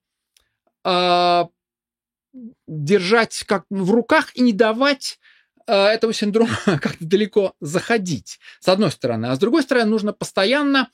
[2.68, 5.31] держать как в руках и не давать э,
[5.68, 9.28] этого синдрома как-то далеко заходить, с одной стороны.
[9.28, 10.90] А с другой стороны, нужно постоянно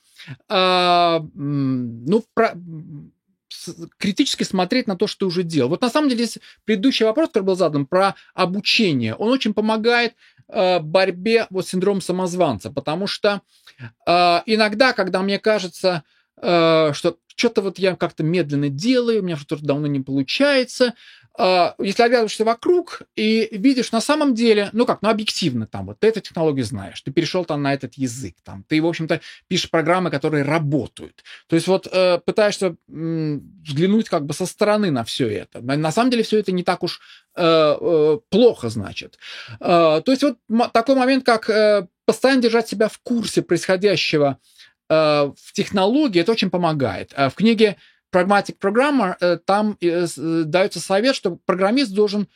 [0.48, 2.54] э, ну, про,
[3.98, 5.70] критически смотреть на то, что ты уже делал.
[5.70, 10.14] Вот на самом деле здесь предыдущий вопрос, который был задан про обучение, он очень помогает
[10.48, 13.42] э, борьбе вот с синдромом самозванца, потому что
[13.80, 16.04] э, иногда, когда мне кажется,
[16.40, 20.94] э, что что-то вот я как-то медленно делаю, у меня что-то давно не получается,
[21.38, 26.08] если оглядываешься вокруг и видишь на самом деле, ну как, ну объективно там, вот ты
[26.08, 30.10] эту технологию знаешь, ты перешел там на этот язык, там, ты, в общем-то, пишешь программы,
[30.10, 31.22] которые работают.
[31.46, 35.60] То есть вот э, пытаешься взглянуть как бы со стороны на все это.
[35.60, 37.00] На самом деле все это не так уж
[37.36, 39.18] э, э, плохо, значит.
[39.60, 40.38] то есть вот
[40.72, 44.38] такой момент, как постоянно держать себя в курсе происходящего
[44.88, 47.12] в технологии, это очень помогает.
[47.12, 47.76] В книге
[48.12, 52.28] Pragmatic Programmer, э, там э, э, дается совет, что программист должен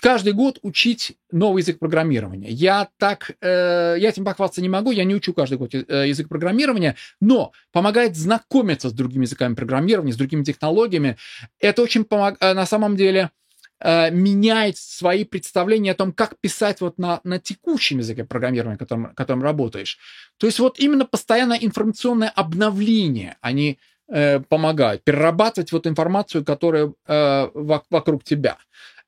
[0.00, 2.48] каждый год учить новый язык программирования.
[2.48, 7.52] Я так, я этим похвастаться не могу, я не учу каждый год язык программирования, но
[7.70, 11.18] помогает знакомиться с другими языками программирования, с другими технологиями.
[11.58, 13.28] Это очень помогает, на самом деле,
[13.78, 19.42] меняет свои представления о том, как писать вот на, на текущем языке программирования, которым, которым
[19.42, 19.98] работаешь.
[20.38, 23.78] То есть вот именно постоянное информационное обновление, а не
[24.10, 28.58] э, помогают, перерабатывать вот информацию, которая э, вокруг тебя.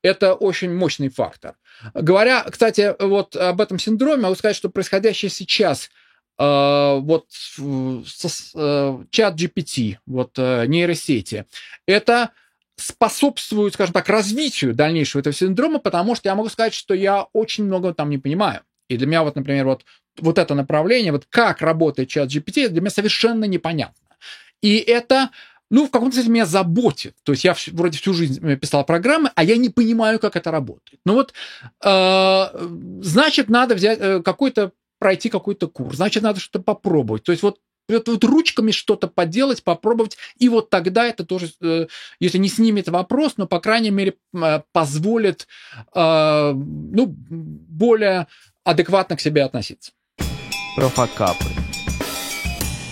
[0.01, 1.55] Это очень мощный фактор.
[1.93, 5.89] Говоря, кстати, вот об этом синдроме, могу сказать, что происходящее сейчас
[6.37, 7.27] э, вот
[7.59, 11.45] э, чат GPT, вот нейросети,
[11.87, 12.31] это
[12.75, 17.65] способствует, скажем так, развитию дальнейшего этого синдрома, потому что я могу сказать, что я очень
[17.65, 18.61] много там не понимаю.
[18.89, 19.85] И для меня вот, например, вот,
[20.19, 23.95] вот это направление, вот как работает чат GPT, для меня совершенно непонятно.
[24.63, 25.29] И это
[25.69, 27.15] ну, в каком-то смысле меня заботит.
[27.23, 30.99] То есть я вроде всю жизнь писал программы, а я не понимаю, как это работает.
[31.05, 31.33] Ну вот,
[31.83, 37.23] э, значит, надо взять э, какой-то, пройти какой-то курс, значит, надо что-то попробовать.
[37.23, 41.87] То есть вот вот, вот ручками что-то поделать, попробовать, и вот тогда это тоже, э,
[42.19, 45.47] если не снимет вопрос, но, по крайней мере, э, позволит
[45.93, 48.27] э, ну, более
[48.63, 49.91] адекватно к себе относиться.
[50.75, 51.45] Про факапы.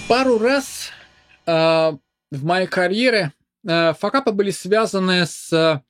[0.10, 0.92] Пару раз
[1.46, 3.34] в моей карьере
[3.68, 5.84] э, факапы были связаны с,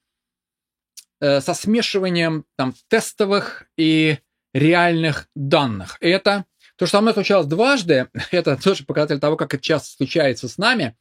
[1.19, 4.17] э, со смешиванием там, тестовых и
[4.53, 5.97] реальных данных.
[6.01, 6.45] Это
[6.77, 10.57] то, что со мной случалось дважды, это тоже показатель того, как это часто случается с
[10.57, 10.95] нами.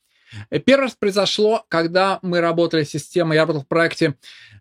[0.64, 4.14] Первый раз произошло, когда мы работали с системой, я работал в проекте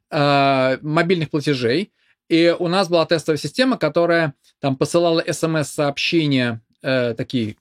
[0.09, 1.91] э, мобильных платежей,
[2.27, 7.57] и у нас была тестовая система, которая там посылала смс-сообщения, э, такие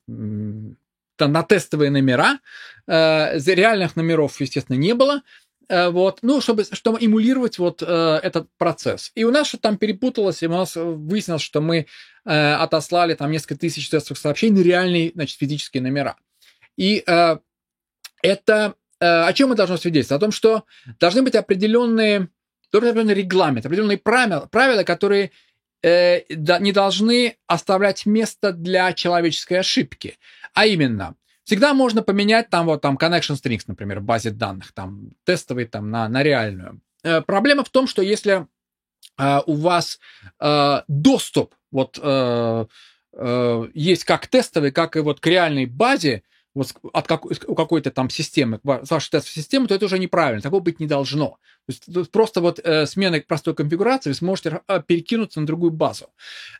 [1.27, 2.39] на тестовые номера.
[2.87, 5.23] Э, реальных номеров, естественно, не было.
[5.69, 9.13] Э, вот, ну, чтобы, чтобы эмулировать вот э, этот процесс.
[9.15, 11.87] И у нас что-то там перепуталось, и у нас выяснилось, что мы
[12.25, 16.17] отослали там несколько тысяч тестовых сообщений реальные, значит, физические номера.
[16.77, 17.03] И
[18.23, 20.21] это о чем мы должны свидетельствовать?
[20.21, 20.65] О том, что
[21.01, 22.29] должны быть определенные,
[22.71, 25.31] определенный регламент, определенные правила, правила которые
[25.83, 30.19] не должны оставлять место для человеческой ошибки.
[30.55, 31.15] А именно,
[31.45, 35.91] всегда можно поменять там вот там connection strings, например, в базе данных, там тестовый там
[35.91, 36.81] на, на реальную.
[37.03, 38.47] Э, проблема в том, что если
[39.19, 39.99] э, у вас
[40.41, 42.67] э, доступ вот э,
[43.13, 46.23] э, есть как тестовый, как и вот к реальной базе,
[46.59, 50.43] вот от как, у какой-то там системы, вашей тестовой системы, то это уже неправильно.
[50.43, 51.39] Такого быть не должно.
[51.67, 56.07] То есть просто вот э, сменой простой конфигурации вы сможете э, перекинуться на другую базу.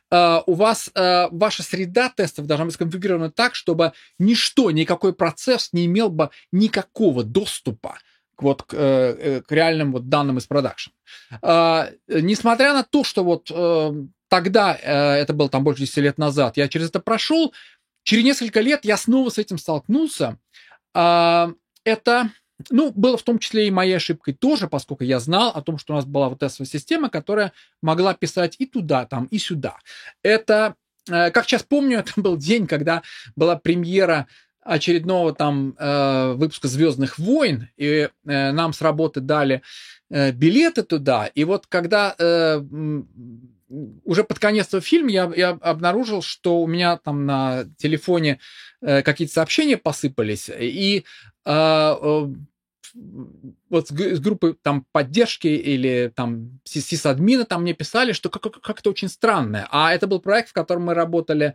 [0.09, 5.73] Э, у вас э, ваша среда тестов должна быть сконфигурирована так, чтобы ничто, никакой процесс
[5.73, 7.97] не имел бы никакого доступа
[8.35, 10.91] к, вот, к, э, э к реальным вот данным из продакшн.
[11.41, 13.93] Э, несмотря на то, что вот э,
[14.29, 17.53] тогда, э, это было там больше 10 лет назад, я через это прошел,
[18.09, 20.39] Через несколько лет я снова с этим столкнулся.
[20.95, 21.51] А,
[21.83, 22.31] это,
[22.71, 25.93] ну, было в том числе и моей ошибкой тоже, поскольку я знал о том, что
[25.93, 27.53] у нас была вот эта система, которая
[27.83, 29.77] могла писать и туда, там, и сюда.
[30.23, 30.73] Это,
[31.07, 33.03] э, как сейчас помню, это был день, когда
[33.35, 34.25] была премьера
[34.61, 39.61] очередного там э, выпуска Звездных войн, и э, нам с работы дали
[40.09, 41.27] билеты туда.
[41.27, 42.15] И вот когда
[43.69, 48.39] уже под конец этого фильма я, я обнаружил, что у меня там на телефоне
[48.81, 51.05] э, какие-то сообщения посыпались, и
[51.45, 52.27] э, э,
[53.69, 58.89] вот с, с группы там поддержки или там сисадмина там мне писали, что как- как-то
[58.89, 59.67] очень странное.
[59.69, 61.53] А это был проект, в котором мы работали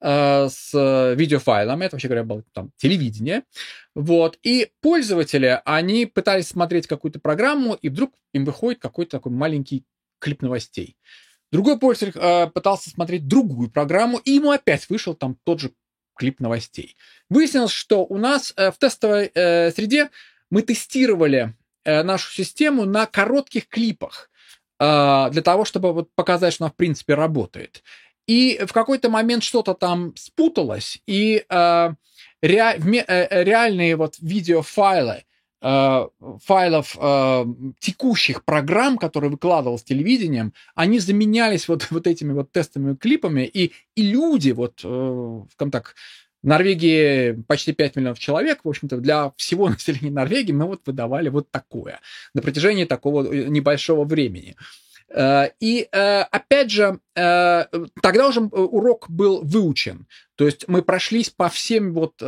[0.00, 3.42] э, с видеофайлами, это вообще говоря было там телевидение,
[3.94, 9.84] вот, и пользователи, они пытались смотреть какую-то программу, и вдруг им выходит какой-то такой маленький
[10.20, 10.96] клип новостей.
[11.52, 15.72] Другой пользователь э, пытался смотреть другую программу, и ему опять вышел там тот же
[16.16, 16.96] клип новостей.
[17.28, 20.10] Выяснилось, что у нас э, в тестовой э, среде
[20.50, 24.30] мы тестировали э, нашу систему на коротких клипах
[24.80, 27.82] э, для того, чтобы вот показать, что она в принципе работает.
[28.26, 31.94] И в какой-то момент что-то там спуталось, и э,
[32.42, 35.25] ре, э, реальные вот видеофайлы Э,
[35.60, 37.44] файлов э,
[37.80, 43.72] текущих программ, которые выкладывал с телевидением, они заменялись вот, вот этими вот тестовыми клипами, и,
[43.94, 45.94] и люди, вот, э, скажем так,
[46.42, 51.30] в Норвегии почти 5 миллионов человек, в общем-то, для всего населения Норвегии мы вот выдавали
[51.30, 52.00] вот такое
[52.34, 54.56] на протяжении такого э, небольшого времени.
[55.08, 60.06] Э, и опять же, тогда уже урок был выучен.
[60.34, 62.20] То есть мы прошлись по всем вот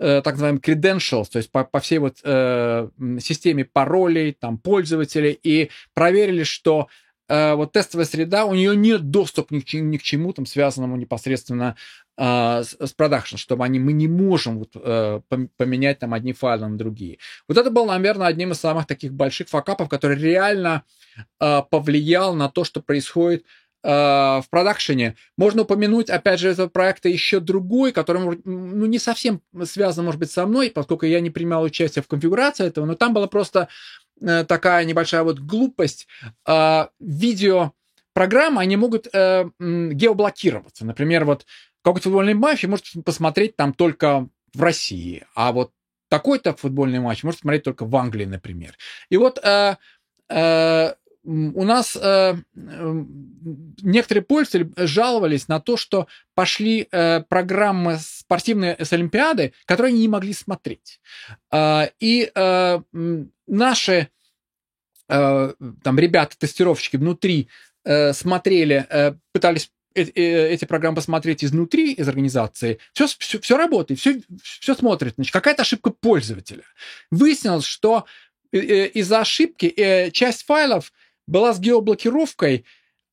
[0.00, 2.88] Э, так называемый credentials, то есть по, по всей вот э,
[3.20, 6.86] системе паролей, там, пользователей, и проверили, что
[7.28, 10.96] э, вот тестовая среда, у нее нет доступа ни к, ни к чему там связанному
[10.96, 11.74] непосредственно
[12.16, 12.22] э,
[12.62, 15.20] с, с продакшн, чтобы они, мы не можем вот, э,
[15.56, 17.18] поменять там одни файлы на другие.
[17.48, 20.84] Вот это был, наверное, одним из самых таких больших факапов, который реально
[21.38, 23.44] повлиял на то, что происходит
[23.84, 25.14] Э, в продакшене.
[25.36, 30.32] Можно упомянуть, опять же, этого проекта еще другой, который ну, не совсем связан, может быть,
[30.32, 33.68] со мной, поскольку я не принимал участие в конфигурации этого, но там была просто
[34.20, 36.08] э, такая небольшая вот глупость.
[36.44, 37.70] Э, видео
[38.14, 40.84] программы, они могут геоблокироваться.
[40.84, 41.46] Например, вот
[41.82, 45.70] какой-то футбольный матч может посмотреть там только в России, а вот
[46.08, 48.76] такой-то футбольный матч может смотреть только в Англии, например.
[49.08, 49.38] И вот
[51.28, 52.36] у нас э,
[53.82, 60.08] некоторые пользователи жаловались на то, что пошли э, программы спортивные с Олимпиады, которые они не
[60.08, 61.00] могли смотреть.
[61.52, 62.80] Э, и э,
[63.46, 64.08] наши
[65.08, 67.48] э, там ребята-тестировщики внутри
[67.84, 73.58] э, смотрели, э, пытались э, э, эти программы посмотреть изнутри, из организации, все, все, все
[73.58, 75.12] работает, все, все смотрит.
[75.16, 76.62] Значит, какая-то ошибка пользователя.
[77.10, 78.06] Выяснилось, что
[78.50, 80.90] э, из-за ошибки часть файлов
[81.28, 82.64] была с геоблокировкой,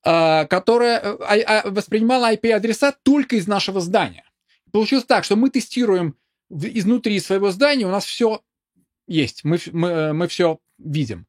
[0.03, 4.23] а, которая э, а, а, воспринимала IP-адреса только из нашего здания.
[4.71, 6.15] Получилось так, что мы тестируем
[6.49, 8.41] изнутри своего здания, у нас все
[9.07, 11.27] есть, мы, мы, э, мы все видим.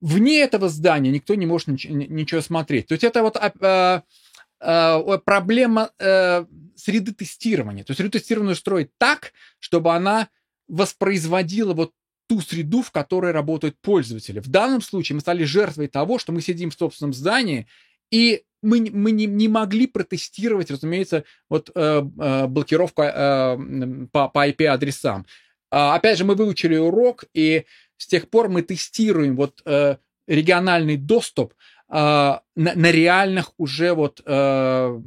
[0.00, 2.88] Вне этого здания никто не может ничего, ничего смотреть.
[2.88, 3.38] То есть это вот
[5.24, 6.46] проблема а,
[6.76, 7.84] среды тестирования.
[7.84, 10.28] То есть среду тестирования строить так, чтобы она
[10.68, 11.92] воспроизводила вот
[12.26, 14.40] ту среду, в которой работают пользователи.
[14.40, 17.66] В данном случае мы стали жертвой того, что мы сидим в собственном здании,
[18.10, 24.48] и мы, мы не, не могли протестировать, разумеется, вот э, э, блокировку э, по, по
[24.48, 25.26] IP-адресам.
[25.70, 27.66] А, опять же, мы выучили урок, и
[27.96, 29.96] с тех пор мы тестируем вот э,
[30.26, 31.52] региональный доступ
[31.90, 35.00] э, на, на реальных уже вот э,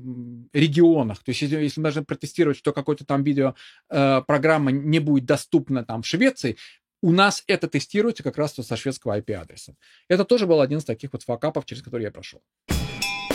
[0.54, 1.24] регионах.
[1.24, 3.56] То есть, если, если мы должны протестировать, что какой-то там видео
[3.90, 6.58] э, программа не будет доступна там в Швеции,
[7.02, 9.76] у нас это тестируется как раз со шведского IP-адреса.
[10.08, 12.42] Это тоже был один из таких вот факапов, через который я прошел.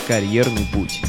[0.07, 1.01] Карьерный путь.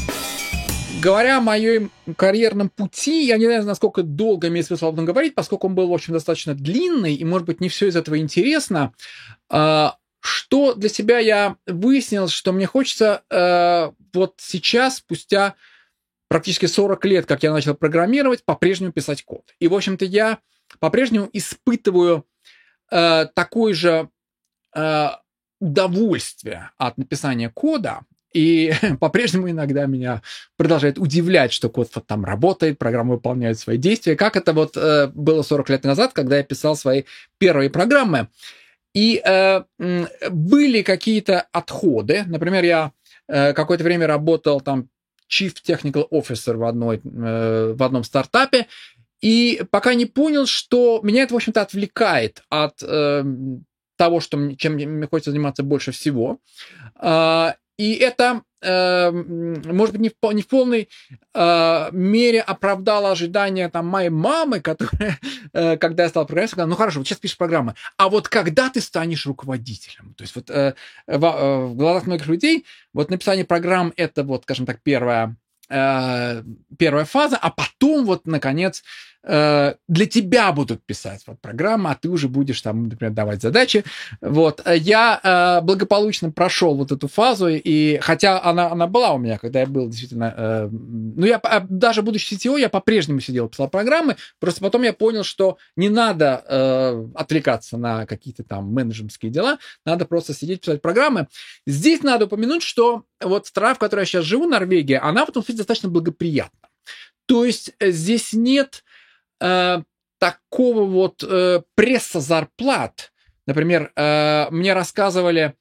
[1.01, 5.35] Говоря о моем карьерном пути, я не знаю, насколько долго имеет смысл об этом говорить,
[5.35, 8.93] поскольку он был, в общем, достаточно длинный, и, может быть, не все из этого интересно.
[9.49, 15.55] А, что для себя я выяснил, что мне хочется э, вот сейчас, спустя
[16.27, 19.53] практически 40 лет, как я начал программировать, по-прежнему писать код.
[19.59, 20.39] И, в общем-то, я
[20.79, 22.25] по-прежнему испытываю
[22.91, 24.09] э, такое же
[24.75, 25.07] э,
[25.59, 28.01] удовольствие от написания кода,
[28.35, 30.21] и по-прежнему иногда меня
[30.57, 35.07] продолжает удивлять, что код вот там работает, программа выполняет свои действия, как это вот э,
[35.07, 37.03] было 40 лет назад, когда я писал свои
[37.37, 38.27] первые программы.
[38.93, 39.63] И э,
[40.29, 42.23] были какие-то отходы.
[42.27, 42.91] Например, я
[43.27, 44.89] э, какое-то время работал там
[45.29, 48.67] Chief Technical Officer в, одной, э, в одном стартапе,
[49.21, 53.23] и пока не понял, что меня это, в общем-то, отвлекает от э,
[53.97, 56.39] того, что, чем мне хочется заниматься больше всего.
[57.01, 60.89] Э, и это, э, может быть, не в, не в полной
[61.33, 65.19] э, мере оправдало ожидания там, моей мамы, которая,
[65.53, 68.69] э, когда я стал программистом, сказала, ну хорошо, вот сейчас пишешь программы, а вот когда
[68.69, 70.13] ты станешь руководителем?
[70.13, 74.43] То есть вот э, в, э, в глазах многих людей вот написание программ– это вот,
[74.43, 75.35] скажем так, первая
[75.67, 78.83] первая фаза, а потом вот, наконец,
[79.27, 83.83] Э, для тебя будут писать вот программы, а ты уже будешь там, например, давать задачи.
[84.21, 84.61] Вот.
[84.67, 89.61] Я э, благополучно прошел вот эту фазу, и хотя она, она была у меня, когда
[89.61, 90.33] я был действительно...
[90.37, 94.93] Э, ну, я а, даже будучи CTO, я по-прежнему сидел, писал программы, просто потом я
[94.93, 100.81] понял, что не надо э, отвлекаться на какие-то там менеджерские дела, надо просто сидеть, писать
[100.83, 101.27] программы.
[101.65, 105.43] Здесь надо упомянуть, что вот страна, в которой я сейчас живу, Норвегия, она в этом
[105.43, 106.69] смысле достаточно благоприятна.
[107.25, 108.83] То есть э, здесь нет
[109.41, 109.81] э,
[110.19, 113.11] такого вот э, пресса зарплат.
[113.45, 115.53] Например, э, мне рассказывали,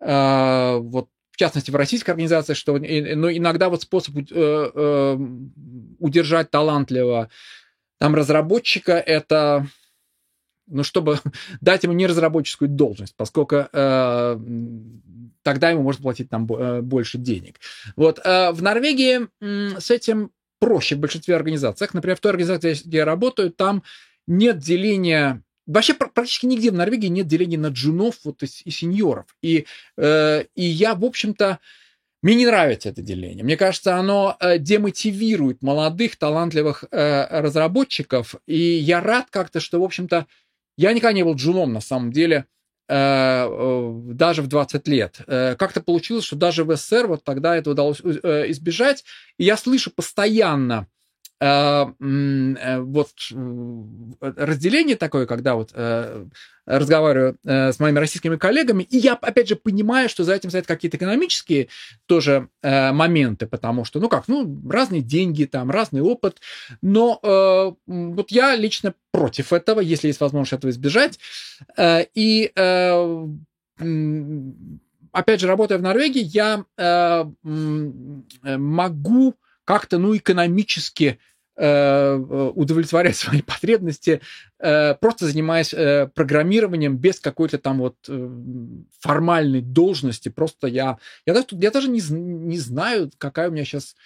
[0.00, 5.18] э, вот в частности в российской организации, что ну, иногда вот способ э, э,
[6.00, 7.30] удержать талантливого
[7.98, 9.66] там разработчика это
[10.66, 11.18] ну, чтобы
[11.60, 14.38] дать ему не разработческую должность, поскольку э,
[15.42, 17.58] тогда ему можно платить там э, больше денег.
[17.96, 21.88] Вот э, в Норвегии э, с этим проще в большинстве организаций.
[21.92, 23.82] Например, в той организации, где я работаю, там
[24.26, 29.26] нет деления Вообще практически нигде в Норвегии нет деления на джунов вот, и, и сеньоров.
[29.42, 29.66] И,
[29.98, 31.58] э, и я, в общем-то,
[32.22, 33.44] мне не нравится это деление.
[33.44, 38.34] Мне кажется, оно э, демотивирует молодых, талантливых э, разработчиков.
[38.46, 40.26] И я рад как-то, что, в общем-то,
[40.78, 42.46] я никогда не был джуном на самом деле.
[42.88, 45.20] Э, э, даже в 20 лет.
[45.26, 49.04] Э, как-то получилось, что даже в СССР вот тогда это удалось избежать.
[49.36, 50.97] И я слышу постоянно Э, э,
[51.40, 55.72] вот э, разделение такое, когда вот
[56.66, 60.96] разговариваю с моими российскими коллегами, и я, опять же, понимаю, что за этим стоят какие-то
[60.96, 61.68] экономические
[62.06, 66.40] тоже моменты, потому что, ну как, ну, разные деньги, там, разный опыт,
[66.82, 71.20] но вот я лично против этого, если есть возможность этого избежать,
[71.78, 72.52] и
[75.12, 76.64] опять же, работая в Норвегии, я
[78.44, 79.34] могу
[79.68, 81.27] как-то, ну, экономически э,
[81.60, 84.20] удовлетворять свои потребности,
[84.60, 87.96] э, просто занимаясь э, программированием без какой-то там вот
[89.00, 90.28] формальной должности.
[90.28, 93.96] Просто я, я, даже, я даже не, не знаю, какая у меня сейчас...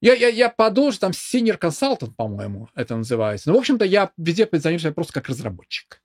[0.00, 3.48] Я, я, я по должности, там, senior consultant, по-моему, это называется.
[3.48, 6.02] Но, в общем-то, я везде позиционирую просто как разработчик.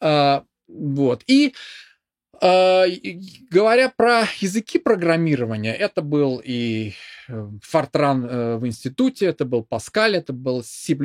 [0.00, 1.22] Вот.
[1.26, 1.54] И
[2.40, 6.92] говоря про языки программирования, это был и
[7.28, 10.96] Fortran э, в институте, это был Pascal, это был C++,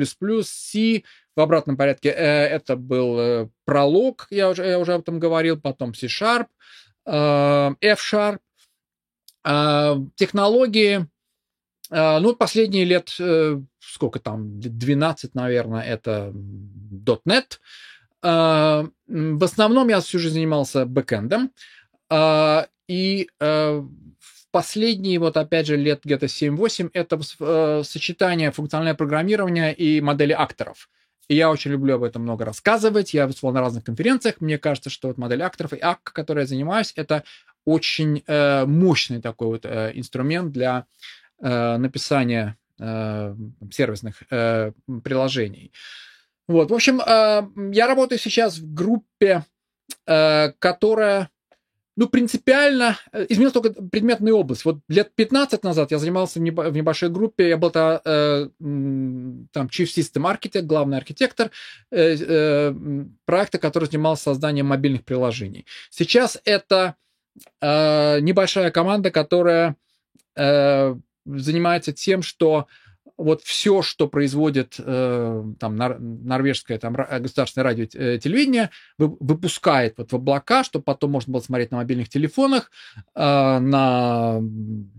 [0.44, 1.02] C
[1.36, 5.60] в обратном порядке, э, это был э, пролог, я уже, я уже об этом говорил,
[5.60, 6.46] потом C-Sharp,
[7.06, 8.38] F-Sharp,
[10.16, 11.06] технологии,
[11.90, 13.10] ну, последние лет,
[13.78, 17.58] сколько там, 12, наверное, это .NET.
[18.24, 21.52] В основном я всю жизнь занимался бэкэндом.
[22.88, 23.28] И
[24.54, 30.88] последние, вот опять же, лет где-то 7-8, это э, сочетание функционального программирования и модели акторов.
[31.26, 33.14] И я очень люблю об этом много рассказывать.
[33.14, 34.36] Я выступал на разных конференциях.
[34.40, 37.24] Мне кажется, что вот модель акторов и АК, которой я занимаюсь, это
[37.64, 40.86] очень э, мощный такой вот э, инструмент для
[41.42, 43.34] э, написания э,
[43.72, 44.70] сервисных э,
[45.02, 45.72] приложений.
[46.46, 49.44] Вот, в общем, э, я работаю сейчас в группе,
[50.06, 51.30] э, которая
[51.96, 54.64] ну, принципиально э, изменилась только предметная область.
[54.64, 58.48] Вот лет 15 назад я занимался в небольшой группе, я был -то, э,
[59.52, 61.50] там Chief System Architect, главный архитектор
[61.90, 62.74] э, э,
[63.24, 65.66] проекта, который занимался созданием мобильных приложений.
[65.90, 66.96] Сейчас это
[67.60, 69.76] э, небольшая команда, которая
[70.36, 72.66] э, занимается тем, что
[73.16, 80.12] вот все, что производит э, там нор, норвежское там, государственное радио э, телевидение, выпускает вот
[80.12, 82.70] в облака, чтобы потом можно было смотреть на мобильных телефонах,
[83.14, 84.40] э, на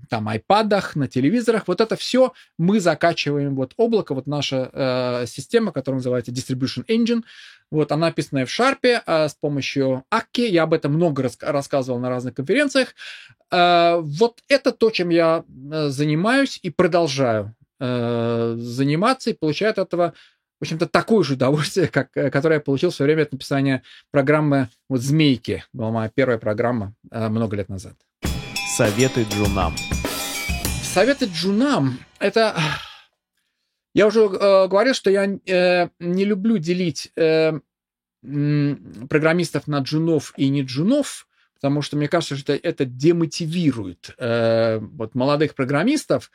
[0.09, 1.67] там айпадах, на телевизорах.
[1.67, 7.23] Вот это все мы закачиваем вот облако, вот наша э, система, которая называется Distribution Engine.
[7.71, 10.41] Вот она написана в Sharp э, с помощью Акки.
[10.41, 12.95] Я об этом много рас рассказывал на разных конференциях.
[13.51, 19.87] Э, вот это то, чем я э, занимаюсь и продолжаю э, заниматься и получают от
[19.87, 20.13] этого,
[20.59, 23.83] в общем-то, такое же удовольствие, как, э, которое я получил в свое время от написания
[24.11, 25.63] программы вот «Змейки».
[25.73, 27.95] Была моя первая программа э, много лет назад.
[28.75, 29.75] Советы джунам.
[30.83, 32.55] Советы джунам– это...
[33.93, 37.53] Я уже э, говорил, что я э, не люблю делить э,
[39.09, 45.15] программистов на джунов и не джунов, потому что мне кажется, что это демотивирует э, вот
[45.15, 46.31] молодых программистов.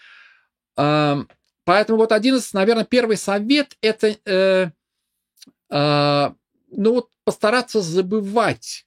[0.77, 4.71] Поэтому вот один из, наверное, первый совет– это э,
[5.71, 6.31] э,
[6.71, 8.87] ну вот постараться забывать,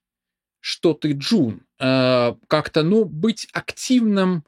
[0.60, 4.44] что ты джун, э, как-то, ну, быть активным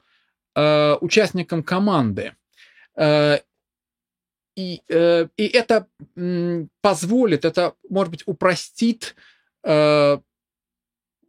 [0.54, 2.34] э, участником команды.
[2.96, 3.38] Э,
[4.56, 5.86] и, э, и это
[6.80, 9.14] позволит, это, может быть, упростит
[9.62, 10.18] э,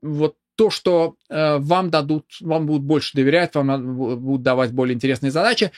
[0.02, 5.32] вот то, что э, вам дадут, вам будут больше доверять, вам будут давать более интересные
[5.32, 5.72] задачи.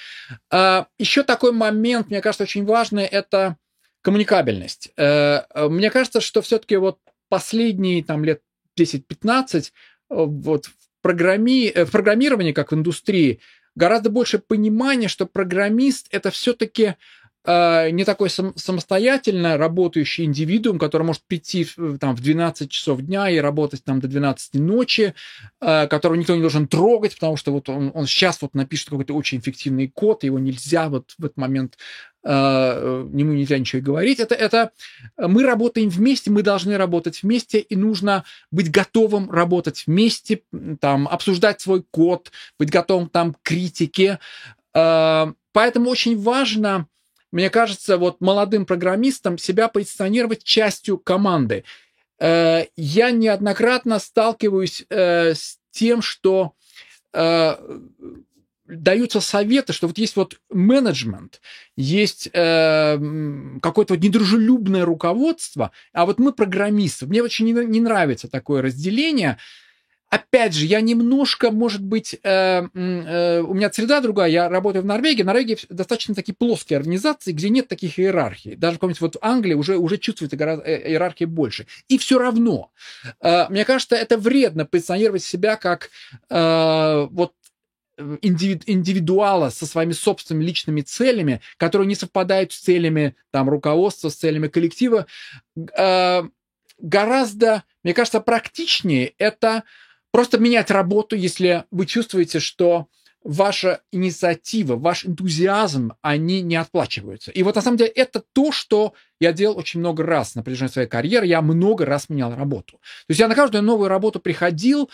[0.52, 3.58] Э, еще такой момент, мне кажется, очень важный, это
[4.02, 4.92] коммуникабельность.
[4.96, 8.42] Э, мне кажется, что все-таки вот последние там лет
[8.80, 9.72] 10-15
[10.10, 10.72] вот в,
[11.02, 11.84] программи...
[11.84, 13.42] в программировании, как в индустрии,
[13.76, 16.96] гораздо больше понимания, что программист это все-таки
[17.52, 21.66] а, не такой сам, самостоятельно работающий индивидуум, который может прийти
[22.00, 25.16] там, в 12 часов дня и работать там до 12 ночи,
[25.60, 29.16] э, которого никто не должен трогать, потому что вот он, он сейчас вот напишет какой-то
[29.16, 31.80] очень эффективный код, его нельзя вот в этот момент
[32.24, 32.30] э,
[33.12, 34.20] ему нельзя ничего говорить.
[34.20, 34.70] Это, это
[35.18, 40.44] мы работаем вместе, мы должны работать вместе, и нужно быть готовым работать вместе,
[40.80, 44.20] там, обсуждать свой код, быть готовым там к критике.
[44.76, 46.86] Э, поэтому очень важно
[47.32, 51.64] мне кажется, вот молодым программистам себя позиционировать частью команды.
[52.20, 56.54] Э, я неоднократно сталкиваюсь э, с тем, что
[57.14, 57.56] э,
[58.70, 61.42] даются советы, что вот есть вот менеджмент,
[61.76, 63.00] есть э,
[63.62, 67.08] какое-то вот недружелюбное руководство, а вот мы программисты.
[67.08, 69.38] Мне очень не, не нравится такое разделение.
[70.10, 74.86] Опять же, я немножко, может быть, э, э, у меня среда другая, я работаю в
[74.86, 78.56] Норвегии, в Норвегии достаточно такие плоские организации, где нет таких иерархий.
[78.56, 81.68] Даже, какой-нибудь вот в Англии уже, уже чувствуется гораздо э, иерархии больше.
[81.90, 82.72] И все равно,
[83.22, 85.92] э, мне кажется, это вредно позиционировать себя как
[86.30, 87.34] э, вот
[88.22, 94.16] индивид, индивидуала со своими собственными личными целями, которые не совпадают с целями там, руководства, с
[94.16, 95.06] целями коллектива.
[95.78, 96.24] Э,
[96.80, 99.64] гораздо, мне кажется, практичнее это
[100.12, 102.88] Просто менять работу, если вы чувствуете, что
[103.24, 107.32] ваша инициатива, ваш энтузиазм, они не отплачиваются.
[107.32, 110.72] И вот на самом деле это то, что я делал очень много раз на протяжении
[110.72, 111.28] своей карьеры.
[111.28, 112.74] Я много раз менял работу.
[112.74, 114.90] То есть я на каждую новую работу приходил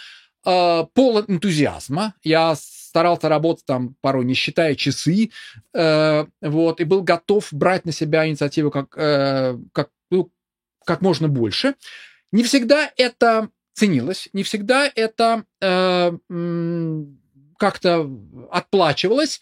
[0.46, 2.16] э, полон энтузиазма.
[2.24, 5.30] Я старался работать там порой не считая часы,
[5.74, 10.32] э, вот, и был готов брать на себя инициативу как, э, как, ну,
[10.84, 11.76] как можно больше.
[12.32, 16.12] Не всегда это ценилось, не всегда это э,
[17.58, 18.10] как-то
[18.52, 19.42] отплачивалось.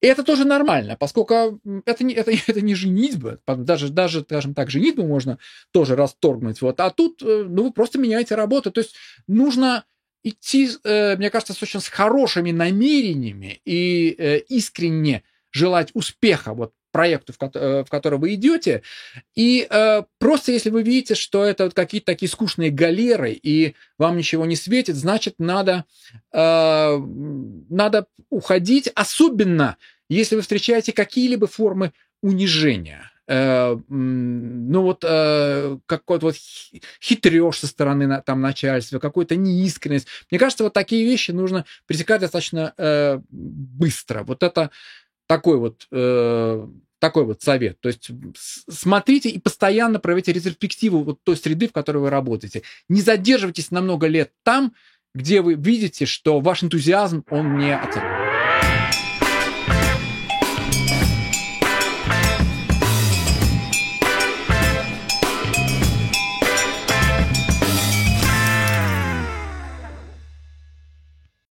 [0.00, 3.38] И это тоже нормально, поскольку это не, это, это не женитьба.
[3.46, 5.38] Даже, даже, скажем так, женитьбу можно
[5.72, 6.60] тоже расторгнуть.
[6.60, 6.80] Вот.
[6.80, 8.70] А тут э, ну, вы просто меняете работу.
[8.70, 8.94] То есть
[9.26, 9.84] нужно
[10.22, 16.72] идти, э, мне кажется, с очень с хорошими намерениями и э, искренне желать успеха вот
[16.92, 18.82] проекту, в, ко- э, в который вы идете.
[19.34, 24.16] И э, просто если вы видите, что это вот какие-то такие скучные галеры, и вам
[24.16, 25.86] ничего не светит, значит, надо,
[26.32, 26.98] э,
[27.70, 29.76] надо уходить, особенно
[30.08, 33.10] если вы встречаете какие-либо формы унижения.
[33.26, 36.36] Э, ну вот э, какой-то вот
[37.02, 40.08] хитреж со стороны там начальства, какой-то неискренность.
[40.30, 42.74] Мне кажется, вот такие вещи нужно пресекать достаточно
[43.30, 44.24] быстро.
[44.24, 44.70] Вот это
[45.32, 46.66] такой вот, э,
[46.98, 47.80] такой вот совет.
[47.80, 48.10] То есть
[48.68, 52.64] смотрите и постоянно проводите ретроспективу вот той среды, в которой вы работаете.
[52.90, 54.74] Не задерживайтесь на много лет там,
[55.14, 58.21] где вы видите, что ваш энтузиазм, он не оценен.